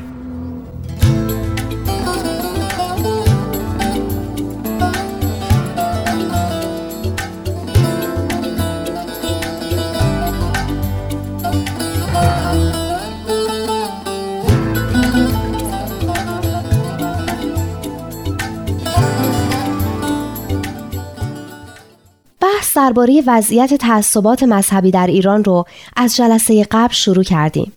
درباره 22.90 23.22
وضعیت 23.26 23.74
تعصبات 23.74 24.42
مذهبی 24.42 24.90
در 24.90 25.06
ایران 25.06 25.44
رو 25.44 25.64
از 25.96 26.16
جلسه 26.16 26.66
قبل 26.70 26.92
شروع 26.92 27.24
کردیم 27.24 27.72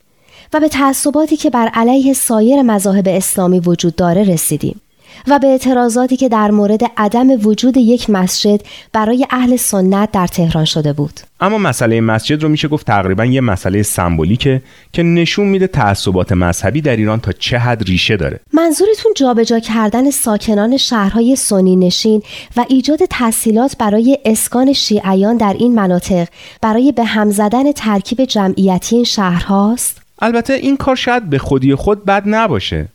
و 0.54 0.60
به 0.60 0.68
تعصباتی 0.68 1.38
که 1.38 1.50
بر 1.50 1.68
علیه 1.68 2.14
سایر 2.14 2.62
مذاهب 2.62 3.08
اسلامی 3.08 3.60
وجود 3.60 3.96
داره 3.96 4.24
رسیدیم. 4.24 4.82
و 5.28 5.40
به 5.40 5.48
اعتراضاتی 5.48 6.18
که 6.18 6.30
در 6.30 6.52
مورد 6.52 6.82
عدم 6.98 7.48
وجود 7.48 7.78
یک 7.78 8.10
مسجد 8.10 8.62
برای 8.94 9.28
اهل 9.30 9.56
سنت 9.56 10.12
در 10.12 10.28
تهران 10.28 10.66
شده 10.66 10.94
بود. 10.94 11.20
اما 11.40 11.58
مسئله 11.58 12.02
مسجد 12.02 12.44
رو 12.44 12.50
میشه 12.50 12.68
گفت 12.68 12.88
تقریبا 12.88 13.26
یه 13.26 13.42
مسئله 13.42 13.84
سمبولیکه 13.84 14.62
که 14.94 15.04
نشون 15.04 15.48
میده 15.48 15.68
تعصبات 15.68 16.32
مذهبی 16.32 16.82
در 16.82 16.96
ایران 16.96 17.20
تا 17.20 17.32
چه 17.32 17.58
حد 17.58 17.84
ریشه 17.84 18.18
داره. 18.18 18.40
منظورتون 18.54 19.14
جابجا 19.16 19.60
کردن 19.60 20.12
ساکنان 20.12 20.78
شهرهای 20.78 21.36
سنی 21.36 21.76
نشین 21.76 22.22
و 22.58 22.66
ایجاد 22.70 23.00
تحصیلات 23.10 23.78
برای 23.78 24.18
اسکان 24.26 24.74
شیعیان 24.74 25.38
در 25.38 25.56
این 25.60 25.76
مناطق 25.76 26.28
برای 26.62 26.92
به 26.92 27.04
هم 27.04 27.32
زدن 27.32 27.72
ترکیب 27.72 28.26
جمعیتی 28.26 28.96
این 28.96 29.06
شهرهاست؟ 29.06 30.02
البته 30.20 30.54
این 30.54 30.78
کار 30.78 30.96
شاید 30.96 31.30
به 31.30 31.38
خودی 31.38 31.76
خود 31.76 32.06
بد 32.06 32.24
نباشه 32.26 32.88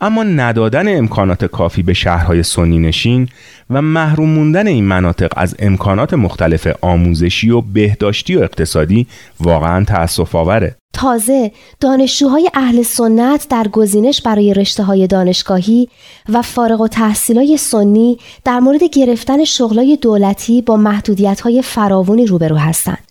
اما 0.00 0.22
ندادن 0.22 0.98
امکانات 0.98 1.44
کافی 1.44 1.82
به 1.82 1.94
شهرهای 1.94 2.42
سنی 2.42 2.78
نشین 2.78 3.28
و 3.70 3.82
محروم 3.82 4.28
موندن 4.28 4.66
این 4.66 4.84
مناطق 4.84 5.32
از 5.36 5.56
امکانات 5.58 6.14
مختلف 6.14 6.68
آموزشی 6.80 7.50
و 7.50 7.60
بهداشتی 7.60 8.36
و 8.36 8.42
اقتصادی 8.42 9.06
واقعا 9.40 9.84
تأسف 9.84 10.34
آوره. 10.34 10.76
تازه 10.92 11.52
دانشجوهای 11.80 12.50
اهل 12.54 12.82
سنت 12.82 13.46
در 13.50 13.68
گزینش 13.68 14.22
برای 14.22 14.54
رشته 14.54 14.82
های 14.82 15.06
دانشگاهی 15.06 15.88
و 16.28 16.42
فارغ 16.42 16.80
و 16.80 16.88
تحصیلای 16.88 17.56
سنی 17.56 18.18
در 18.44 18.60
مورد 18.60 18.82
گرفتن 18.82 19.44
شغلای 19.44 19.98
دولتی 20.02 20.62
با 20.62 20.76
محدودیت 20.76 21.40
های 21.40 21.62
فراوانی 21.62 22.26
روبرو 22.26 22.56
هستند. 22.56 23.09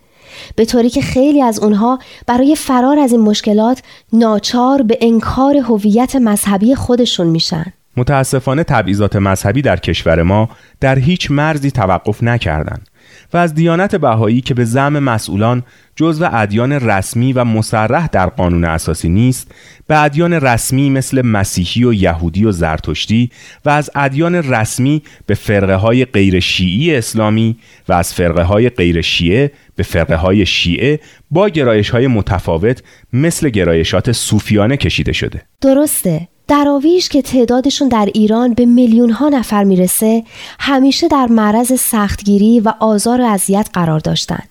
به 0.59 0.65
طوری 0.65 0.89
که 0.89 1.01
خیلی 1.01 1.41
از 1.41 1.59
اونها 1.59 1.99
برای 2.27 2.55
فرار 2.55 2.99
از 2.99 3.11
این 3.11 3.21
مشکلات 3.21 3.81
ناچار 4.13 4.81
به 4.81 4.97
انکار 5.01 5.57
هویت 5.57 6.15
مذهبی 6.15 6.75
خودشون 6.75 7.27
میشن. 7.27 7.65
متاسفانه 7.97 8.63
تبعیضات 8.63 9.15
مذهبی 9.15 9.61
در 9.61 9.77
کشور 9.77 10.23
ما 10.23 10.49
در 10.79 10.99
هیچ 10.99 11.31
مرزی 11.31 11.71
توقف 11.71 12.23
نکردند 12.23 12.88
و 13.33 13.37
از 13.37 13.53
دیانت 13.53 13.95
بهایی 13.95 14.41
که 14.41 14.53
به 14.53 14.65
زعم 14.65 14.99
مسئولان 14.99 15.63
جزو 15.95 16.29
ادیان 16.31 16.71
رسمی 16.71 17.33
و 17.33 17.43
مسرح 17.43 18.07
در 18.07 18.25
قانون 18.25 18.65
اساسی 18.65 19.09
نیست 19.09 19.51
به 19.87 20.03
ادیان 20.03 20.33
رسمی 20.33 20.89
مثل 20.89 21.21
مسیحی 21.21 21.83
و 21.83 21.93
یهودی 21.93 22.45
و 22.45 22.51
زرتشتی 22.51 23.31
و 23.65 23.69
از 23.69 23.89
ادیان 23.95 24.35
رسمی 24.35 25.01
به 25.25 25.33
فرقه 25.33 25.75
های 25.75 26.05
غیر 26.05 26.39
شیعی 26.39 26.95
اسلامی 26.95 27.57
و 27.89 27.93
از 27.93 28.13
فرقه 28.13 28.43
های 28.43 28.69
غیر 28.69 29.01
شیعه 29.01 29.51
به 29.75 29.83
فرقه 29.83 30.15
های 30.15 30.45
شیعه 30.45 30.99
با 31.31 31.49
گرایش 31.49 31.89
های 31.89 32.07
متفاوت 32.07 32.83
مثل 33.13 33.49
گرایشات 33.49 34.11
صوفیانه 34.11 34.77
کشیده 34.77 35.13
شده. 35.13 35.41
درسته. 35.61 36.27
دراویش 36.49 37.09
که 37.09 37.21
تعدادشون 37.21 37.87
در 37.87 38.09
ایران 38.13 38.53
به 38.53 38.65
میلیون 38.65 39.09
ها 39.09 39.29
نفر 39.29 39.63
می‌رسه 39.63 40.23
همیشه 40.59 41.07
در 41.07 41.25
معرض 41.25 41.79
سختگیری 41.79 42.59
و 42.59 42.73
آزار 42.79 43.21
و 43.21 43.23
اذیت 43.23 43.69
قرار 43.73 43.99
داشتند 43.99 44.49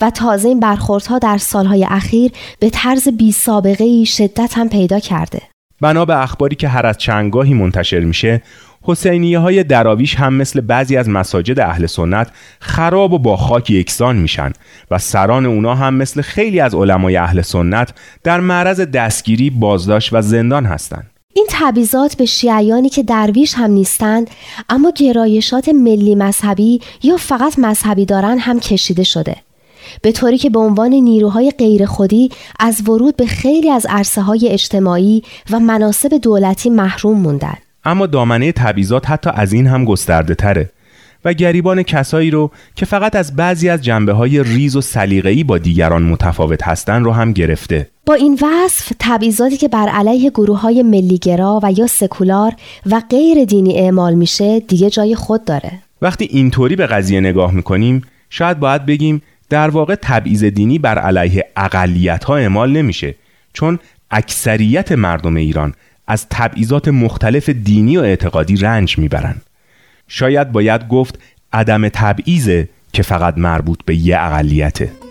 و 0.00 0.10
تازه 0.10 0.48
این 0.48 0.60
برخوردها 0.60 1.18
در 1.18 1.38
سالهای 1.38 1.86
اخیر 1.90 2.32
به 2.58 2.70
طرز 2.70 3.08
بی 3.08 3.32
سابقه 3.32 3.84
ای 3.84 4.06
شدت 4.06 4.58
هم 4.58 4.68
پیدا 4.68 4.98
کرده 4.98 5.42
بنا 5.80 6.04
به 6.04 6.22
اخباری 6.22 6.56
که 6.56 6.68
هر 6.68 6.86
از 6.86 6.98
چندگاهی 6.98 7.54
منتشر 7.54 8.00
میشه 8.00 8.42
حسینیه 8.82 9.38
های 9.38 9.64
دراویش 9.64 10.14
هم 10.14 10.34
مثل 10.34 10.60
بعضی 10.60 10.96
از 10.96 11.08
مساجد 11.08 11.60
اهل 11.60 11.86
سنت 11.86 12.30
خراب 12.60 13.12
و 13.12 13.18
با 13.18 13.36
خاک 13.36 13.70
یکسان 13.70 14.16
میشن 14.16 14.52
و 14.90 14.98
سران 14.98 15.46
اونا 15.46 15.74
هم 15.74 15.94
مثل 15.94 16.22
خیلی 16.22 16.60
از 16.60 16.74
علمای 16.74 17.16
اهل 17.16 17.40
سنت 17.40 17.94
در 18.24 18.40
معرض 18.40 18.80
دستگیری، 18.80 19.50
بازداشت 19.50 20.12
و 20.12 20.22
زندان 20.22 20.66
هستند. 20.66 21.09
این 21.34 21.46
تبعیضات 21.50 22.16
به 22.16 22.24
شیعیانی 22.24 22.88
که 22.88 23.02
درویش 23.02 23.54
هم 23.54 23.70
نیستند 23.70 24.30
اما 24.68 24.92
گرایشات 24.96 25.68
ملی 25.68 26.14
مذهبی 26.14 26.80
یا 27.02 27.16
فقط 27.16 27.58
مذهبی 27.58 28.04
دارن 28.04 28.38
هم 28.38 28.60
کشیده 28.60 29.02
شده. 29.04 29.36
به 30.02 30.12
طوری 30.12 30.38
که 30.38 30.50
به 30.50 30.58
عنوان 30.58 30.90
نیروهای 30.90 31.50
غیر 31.58 31.86
خودی 31.86 32.30
از 32.60 32.88
ورود 32.88 33.16
به 33.16 33.26
خیلی 33.26 33.70
از 33.70 33.86
عرصه 33.88 34.22
های 34.22 34.48
اجتماعی 34.48 35.22
و 35.50 35.60
مناسب 35.60 36.18
دولتی 36.22 36.70
محروم 36.70 37.20
موندن. 37.20 37.56
اما 37.84 38.06
دامنه 38.06 38.52
تبعیضات 38.52 39.10
حتی 39.10 39.30
از 39.34 39.52
این 39.52 39.66
هم 39.66 39.84
گسترده 39.84 40.34
تره 40.34 40.70
و 41.24 41.32
گریبان 41.32 41.82
کسایی 41.82 42.30
رو 42.30 42.50
که 42.74 42.86
فقط 42.86 43.16
از 43.16 43.36
بعضی 43.36 43.68
از 43.68 43.82
جنبه 43.82 44.12
های 44.12 44.42
ریز 44.42 44.76
و 44.76 44.80
سلیقه‌ای 44.80 45.44
با 45.44 45.58
دیگران 45.58 46.02
متفاوت 46.02 46.62
هستن 46.62 47.04
رو 47.04 47.12
هم 47.12 47.32
گرفته. 47.32 47.90
با 48.10 48.16
این 48.16 48.38
وصف 48.42 48.92
تبعیضاتی 48.98 49.56
که 49.56 49.68
بر 49.68 49.88
علیه 49.88 50.30
گروه 50.30 50.60
های 50.60 50.82
ملیگرا 50.82 51.60
و 51.62 51.72
یا 51.72 51.86
سکولار 51.86 52.52
و 52.86 53.02
غیر 53.10 53.44
دینی 53.44 53.78
اعمال 53.78 54.14
میشه 54.14 54.60
دیگه 54.60 54.90
جای 54.90 55.14
خود 55.14 55.44
داره. 55.44 55.72
وقتی 56.02 56.24
اینطوری 56.24 56.76
به 56.76 56.86
قضیه 56.86 57.20
نگاه 57.20 57.52
می‌کنیم 57.52 58.02
شاید 58.30 58.58
باید 58.58 58.86
بگیم 58.86 59.22
در 59.48 59.70
واقع 59.70 59.94
تبعیض 59.94 60.44
دینی 60.44 60.78
بر 60.78 60.98
علیه 60.98 61.44
اقلیت 61.56 62.24
ها 62.24 62.36
اعمال 62.36 62.72
نمیشه 62.72 63.14
چون 63.52 63.78
اکثریت 64.10 64.92
مردم 64.92 65.36
ایران 65.36 65.74
از 66.06 66.26
تبعیضات 66.30 66.88
مختلف 66.88 67.48
دینی 67.48 67.96
و 67.96 68.00
اعتقادی 68.00 68.56
رنج 68.56 68.98
می‌برن. 68.98 69.36
شاید 70.08 70.52
باید 70.52 70.88
گفت 70.88 71.18
عدم 71.52 71.88
تبعیضه 71.88 72.68
که 72.92 73.02
فقط 73.02 73.38
مربوط 73.38 73.78
به 73.84 73.96
یه 73.96 74.16
اقلیته. 74.18 75.09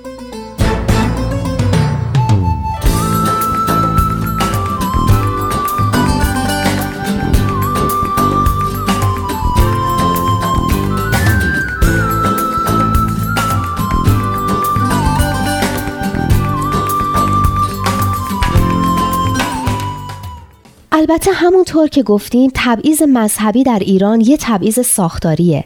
البته 20.99 21.31
همونطور 21.31 21.87
که 21.87 22.03
گفتیم 22.03 22.51
تبعیض 22.53 23.01
مذهبی 23.01 23.63
در 23.63 23.79
ایران 23.79 24.21
یه 24.21 24.37
تبعیض 24.41 24.79
ساختاریه 24.79 25.65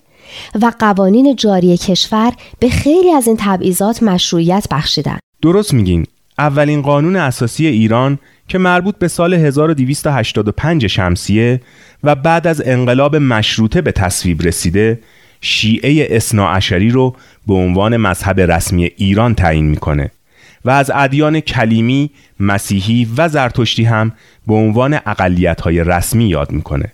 و 0.62 0.72
قوانین 0.80 1.36
جاری 1.36 1.78
کشور 1.78 2.34
به 2.60 2.70
خیلی 2.70 3.12
از 3.12 3.28
این 3.28 3.38
تبعیضات 3.40 4.04
مشروعیت 4.04 4.68
بخشیدن. 4.72 5.18
درست 5.42 5.74
میگین. 5.74 6.06
اولین 6.38 6.82
قانون 6.82 7.16
اساسی 7.16 7.68
ایران 7.68 8.20
که 8.48 8.58
مربوط 8.58 8.96
به 8.98 9.08
سال 9.08 9.34
1285 9.34 10.88
شمسیه 10.88 11.62
و 12.04 12.16
بعد 12.16 12.48
از 12.48 12.62
انقلاب 12.66 13.16
مشروطه 13.16 13.82
به 13.82 13.92
تصویب 13.92 14.42
رسیده 14.42 15.00
شیعه 15.42 16.16
اصناعشری 16.16 16.90
رو 16.90 17.16
به 17.48 17.54
عنوان 17.54 17.98
مذهب 17.98 18.40
رسمی 18.40 18.92
ایران 18.98 19.36
تعیین 19.36 19.66
می‌کنه. 19.66 20.12
و 20.66 20.70
از 20.70 20.92
ادیان 20.96 21.40
کلیمی، 21.40 22.10
مسیحی 22.40 23.08
و 23.18 23.28
زرتشتی 23.28 23.84
هم 23.84 24.12
به 24.48 24.54
عنوان 24.54 25.00
اقلیت‌های 25.06 25.84
رسمی 25.84 26.26
یاد 26.26 26.52
می‌کنه. 26.52 26.92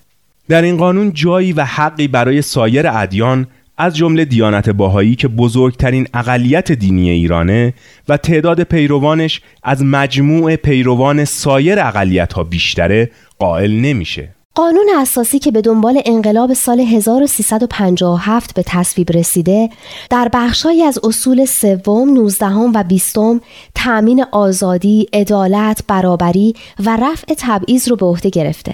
در 0.50 0.62
این 0.62 0.78
قانون 0.78 1.14
جایی 1.14 1.54
و 1.54 1.66
حقی 1.66 2.08
برای 2.08 2.42
سایر 2.42 2.88
ادیان 2.88 3.48
از 3.78 3.98
جمله 3.98 4.26
دیانت 4.26 4.70
باهایی 4.70 5.16
که 5.16 5.28
بزرگترین 5.28 6.08
اقلیت 6.14 6.72
دینی 6.72 7.10
ایرانه 7.10 7.74
و 8.10 8.18
تعداد 8.18 8.64
پیروانش 8.64 9.42
از 9.64 9.84
مجموع 9.84 10.56
پیروان 10.56 11.26
سایر 11.26 11.80
اقلیت‌ها 11.80 12.44
بیشتره 12.44 13.12
قائل 13.40 13.72
نمیشه. 13.72 14.30
قانون 14.60 14.90
اساسی 14.98 15.40
که 15.40 15.52
به 15.52 15.62
دنبال 15.62 16.02
انقلاب 16.06 16.54
سال 16.54 16.80
1357 16.80 18.54
به 18.54 18.64
تصویب 18.66 19.12
رسیده 19.12 19.70
در 20.10 20.30
بخشهایی 20.34 20.84
از 20.84 21.00
اصول 21.04 21.46
سوم، 21.46 22.14
نوزدهم 22.14 22.72
و 22.76 22.84
بیستم 22.84 23.42
تأمین 23.76 24.26
آزادی، 24.32 25.08
عدالت، 25.14 25.84
برابری 25.88 26.56
و 26.86 26.98
رفع 27.02 27.34
تبعیض 27.38 27.90
رو 27.90 27.96
به 27.96 28.06
عهده 28.06 28.30
گرفته. 28.30 28.74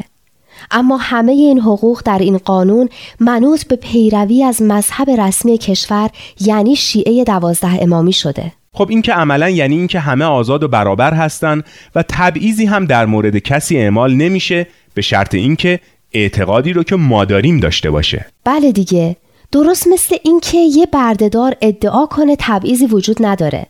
اما 0.71 0.97
همه 0.97 1.31
این 1.31 1.59
حقوق 1.59 2.01
در 2.05 2.19
این 2.19 2.37
قانون 2.37 2.89
منوط 3.19 3.67
به 3.67 3.75
پیروی 3.75 4.43
از 4.43 4.61
مذهب 4.61 5.09
رسمی 5.09 5.57
کشور 5.57 6.09
یعنی 6.39 6.75
شیعه 6.75 7.23
دوازده 7.23 7.83
امامی 7.83 8.13
شده. 8.13 8.51
خب 8.73 8.87
این 8.89 9.01
که 9.01 9.13
عملا 9.13 9.49
یعنی 9.49 9.75
اینکه 9.75 9.99
همه 9.99 10.25
آزاد 10.25 10.63
و 10.63 10.67
برابر 10.67 11.13
هستند 11.13 11.63
و 11.95 12.03
تبعیضی 12.09 12.65
هم 12.65 12.85
در 12.85 13.05
مورد 13.05 13.37
کسی 13.37 13.77
اعمال 13.77 14.13
نمیشه 14.13 14.67
به 14.95 15.01
شرط 15.01 15.35
اینکه 15.35 15.79
اعتقادی 16.13 16.73
رو 16.73 16.83
که 16.83 16.95
ما 16.95 17.25
داریم 17.25 17.59
داشته 17.59 17.91
باشه. 17.91 18.25
بله 18.43 18.71
دیگه. 18.71 19.15
درست 19.51 19.87
مثل 19.87 20.17
اینکه 20.23 20.57
یه 20.57 20.85
بردهدار 20.85 21.55
ادعا 21.61 22.05
کنه 22.05 22.35
تبعیضی 22.39 22.85
وجود 22.85 23.25
نداره 23.25 23.65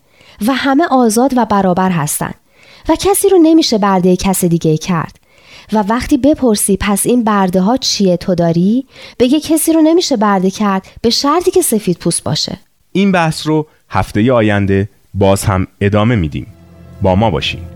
و 0.48 0.54
همه 0.54 0.84
آزاد 0.92 1.34
و 1.38 1.46
برابر 1.46 1.90
هستن 1.90 2.32
و 2.90 2.96
کسی 3.00 3.30
رو 3.30 3.38
نمیشه 3.38 3.78
برده 3.78 4.16
کس 4.16 4.46
دیگه 4.46 4.78
کرد. 4.78 5.20
و 5.74 5.84
وقتی 5.90 6.18
بپرسی 6.18 6.78
پس 6.80 7.06
این 7.06 7.24
برده 7.24 7.62
ها 7.62 7.78
چیه 7.78 8.18
تو 8.18 8.36
داری؟ 8.36 8.86
بگه 9.20 9.40
کسی 9.40 9.74
رو 9.74 9.82
نمیشه 9.82 10.18
برده 10.18 10.50
کرد 10.52 10.88
به 11.02 11.10
شرطی 11.10 11.52
که 11.52 11.62
سفید 11.62 11.98
پوست 11.98 12.24
باشه. 12.24 12.58
این 12.92 13.12
بحث 13.12 13.48
رو 13.48 13.68
هفته 13.90 14.34
آینده 14.34 14.90
باز 15.14 15.44
هم 15.44 15.68
ادامه 15.82 16.16
میدیم. 16.16 16.48
با 17.02 17.16
ما 17.16 17.30
باشین. 17.32 17.75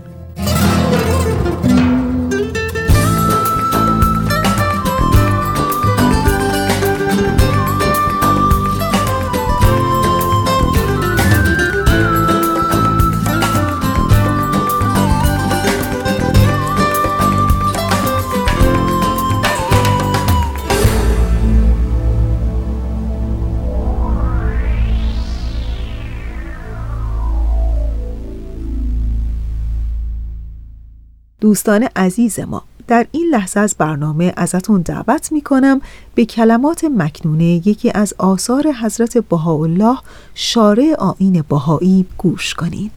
دوستان 31.50 31.88
عزیز 31.96 32.40
ما 32.40 32.62
در 32.88 33.06
این 33.12 33.28
لحظه 33.30 33.60
از 33.60 33.74
برنامه 33.78 34.32
ازتون 34.36 34.80
دعوت 34.80 35.32
می 35.32 35.40
کنم 35.40 35.80
به 36.14 36.24
کلمات 36.24 36.84
مکنونه 36.84 37.44
یکی 37.44 37.90
از 37.94 38.14
آثار 38.18 38.72
حضرت 38.72 39.18
بهاءالله 39.18 39.98
شارع 40.34 40.94
آین 40.98 41.44
بهایی 41.48 42.06
گوش 42.18 42.54
کنید. 42.54 42.92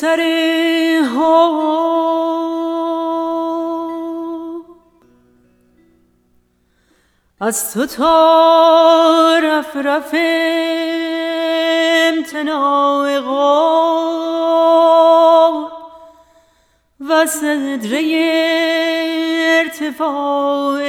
پسر 0.00 0.22
ها. 1.14 1.36
از 7.40 7.74
تو 7.74 7.86
تا 7.86 9.38
رف 9.42 9.76
رف 9.76 10.14
امتناع 12.08 13.20
غار 13.20 14.10
و 17.00 17.26
صدره 17.26 18.00
ارتفاع 19.58 20.82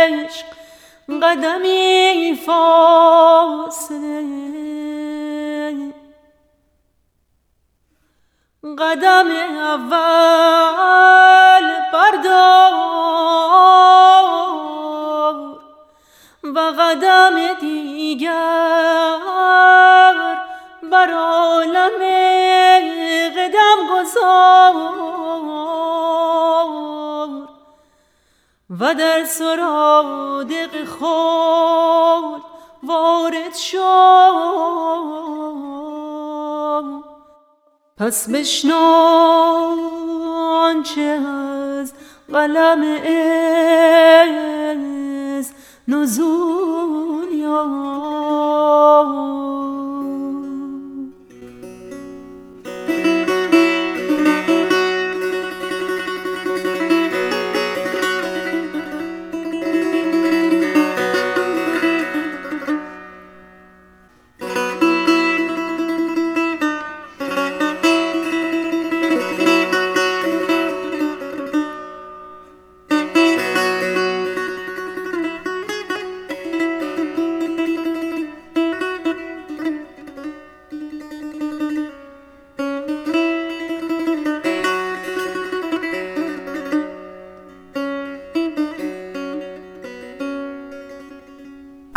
عشق 0.00 0.46
قدمی 1.22 2.38
فاصله. 2.46 4.24
قدم 8.78 9.30
اول 9.60 10.60
بردار 11.92 12.74
و 16.44 16.58
قدم 16.58 17.54
دیگر 17.60 18.34
بر 20.82 21.12
عالم 21.12 22.00
قدم 23.36 23.78
گذار 23.94 24.74
و 28.80 28.94
در 28.94 29.24
سرادق 29.24 30.84
خود 30.84 32.42
وارد 32.82 33.54
شد 33.54 34.84
پس 37.96 38.28
بشنو 38.30 38.74
آنچه 40.34 41.00
از 41.00 41.92
قلم 42.32 42.82
از 45.38 45.52
نزول 45.88 47.32
یافت. 47.32 47.94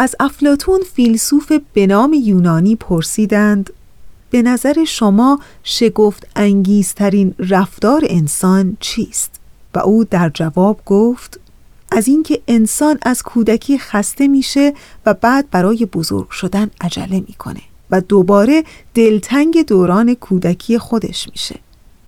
از 0.07 0.15
افلاتون 0.19 0.79
فیلسوف 0.93 1.51
به 1.73 1.87
نام 1.87 2.13
یونانی 2.13 2.75
پرسیدند 2.75 3.69
به 4.29 4.41
نظر 4.41 4.85
شما 4.85 5.39
شگفت 5.63 6.27
انگیزترین 6.35 7.35
رفتار 7.39 8.01
انسان 8.09 8.77
چیست؟ 8.79 9.31
و 9.75 9.79
او 9.79 10.03
در 10.03 10.31
جواب 10.33 10.81
گفت 10.85 11.39
از 11.91 12.07
اینکه 12.07 12.41
انسان 12.47 12.99
از 13.01 13.23
کودکی 13.23 13.77
خسته 13.77 14.27
میشه 14.27 14.73
و 15.05 15.13
بعد 15.13 15.49
برای 15.51 15.85
بزرگ 15.85 16.29
شدن 16.29 16.69
عجله 16.81 17.23
می‌کنه 17.27 17.61
و 17.91 18.01
دوباره 18.01 18.63
دلتنگ 18.93 19.65
دوران 19.65 20.13
کودکی 20.13 20.77
خودش 20.77 21.29
میشه 21.31 21.59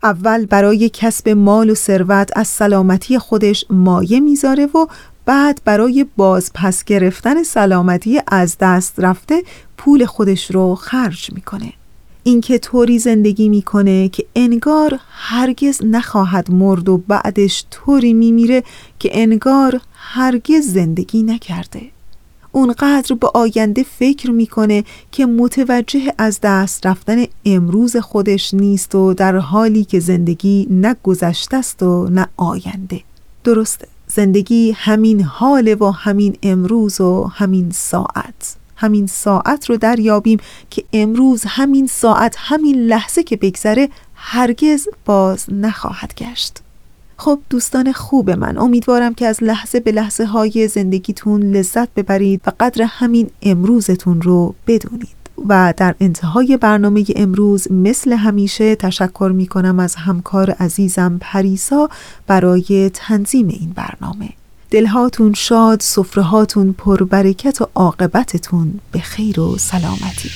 اول 0.04 0.46
برای 0.46 0.90
کسب 0.94 1.30
مال 1.30 1.70
و 1.70 1.76
ثروت 1.76 2.30
از 2.36 2.48
سلامتی 2.48 3.20
خودش 3.20 3.66
مایه 3.70 4.20
می‌ذاره 4.20 4.66
و 4.66 4.88
بعد 5.30 5.62
برای 5.66 6.06
باز 6.18 6.52
پس 6.54 6.84
گرفتن 6.84 7.44
سلامتی 7.44 8.22
از 8.28 8.58
دست 8.60 8.94
رفته 8.98 9.44
پول 9.78 10.06
خودش 10.06 10.52
رو 10.52 10.76
خرج 10.76 11.30
می‌کنه. 11.34 11.74
اینکه 12.24 12.58
طوری 12.60 13.00
زندگی 13.00 13.50
می‌کنه 13.50 14.10
که 14.10 14.26
انگار 14.36 15.00
هرگز 15.12 15.82
نخواهد 15.84 16.52
مرد 16.52 16.90
و 16.90 16.98
بعدش 16.98 17.66
طوری 17.72 18.14
میمیره 18.14 18.64
که 19.00 19.10
انگار 19.14 19.82
هرگز 19.94 20.74
زندگی 20.74 21.24
نکرده. 21.24 21.82
اونقدر 22.52 23.16
به 23.16 23.28
آینده 23.34 23.84
فکر 23.84 24.32
می‌کنه 24.32 24.84
که 25.12 25.26
متوجه 25.26 26.14
از 26.18 26.40
دست 26.44 26.86
رفتن 26.86 27.26
امروز 27.46 27.98
خودش 27.98 28.54
نیست 28.54 28.96
و 28.96 29.14
در 29.14 29.36
حالی 29.36 29.84
که 29.84 30.00
زندگی 30.00 30.68
نه 30.70 30.96
گذشته 31.04 31.58
است 31.58 31.84
و 31.84 32.08
نه 32.10 32.28
آینده. 32.38 33.02
درسته؟ 33.44 33.88
زندگی 34.14 34.72
همین 34.72 35.22
حال 35.22 35.76
و 35.80 35.92
همین 35.92 36.38
امروز 36.44 37.02
و 37.02 37.32
همین 37.34 37.72
ساعت. 37.72 38.56
همین 38.76 39.08
ساعت 39.08 39.70
رو 39.70 39.78
دریابیم 39.78 40.40
که 40.70 40.84
امروز 40.94 41.44
همین 41.48 41.88
ساعت 41.88 42.36
همین 42.38 42.76
لحظه 42.76 43.24
که 43.24 43.38
بگذره 43.38 43.90
هرگز 44.16 44.88
باز 45.06 45.46
نخواهد 45.52 46.14
گشت. 46.16 46.60
خب 47.18 47.40
دوستان 47.50 47.92
خوب 47.92 48.32
من 48.32 48.58
امیدوارم 48.58 49.14
که 49.14 49.28
از 49.28 49.44
لحظه 49.44 49.80
به 49.80 49.92
لحظه 49.92 50.26
های 50.26 50.68
زندگیتون 50.68 51.44
لذت 51.44 51.94
ببرید 51.94 52.42
و 52.48 52.52
قدر 52.60 52.84
همین 52.84 53.30
امروزتون 53.42 54.22
رو 54.22 54.56
بدونید. 54.68 55.19
و 55.48 55.74
در 55.78 55.96
انتهای 56.00 56.58
برنامه 56.58 57.06
امروز 57.16 57.72
مثل 57.72 58.14
همیشه 58.14 58.76
تشکر 58.76 59.32
می 59.36 59.48
کنم 59.48 59.80
از 59.80 59.96
همکار 59.96 60.52
عزیزم 60.52 61.18
پریسا 61.22 61.90
برای 62.28 62.92
تنظیم 62.94 63.48
این 63.48 63.74
برنامه. 63.76 64.30
دلهاتون 64.72 65.34
شاد 65.34 65.80
سفرهاتون 65.80 66.76
پربرکت 66.78 67.62
و 67.62 67.68
عاقبتتون 67.76 68.80
به 68.92 69.00
خیر 69.00 69.40
و 69.40 69.58
سلامتی. 69.58 70.30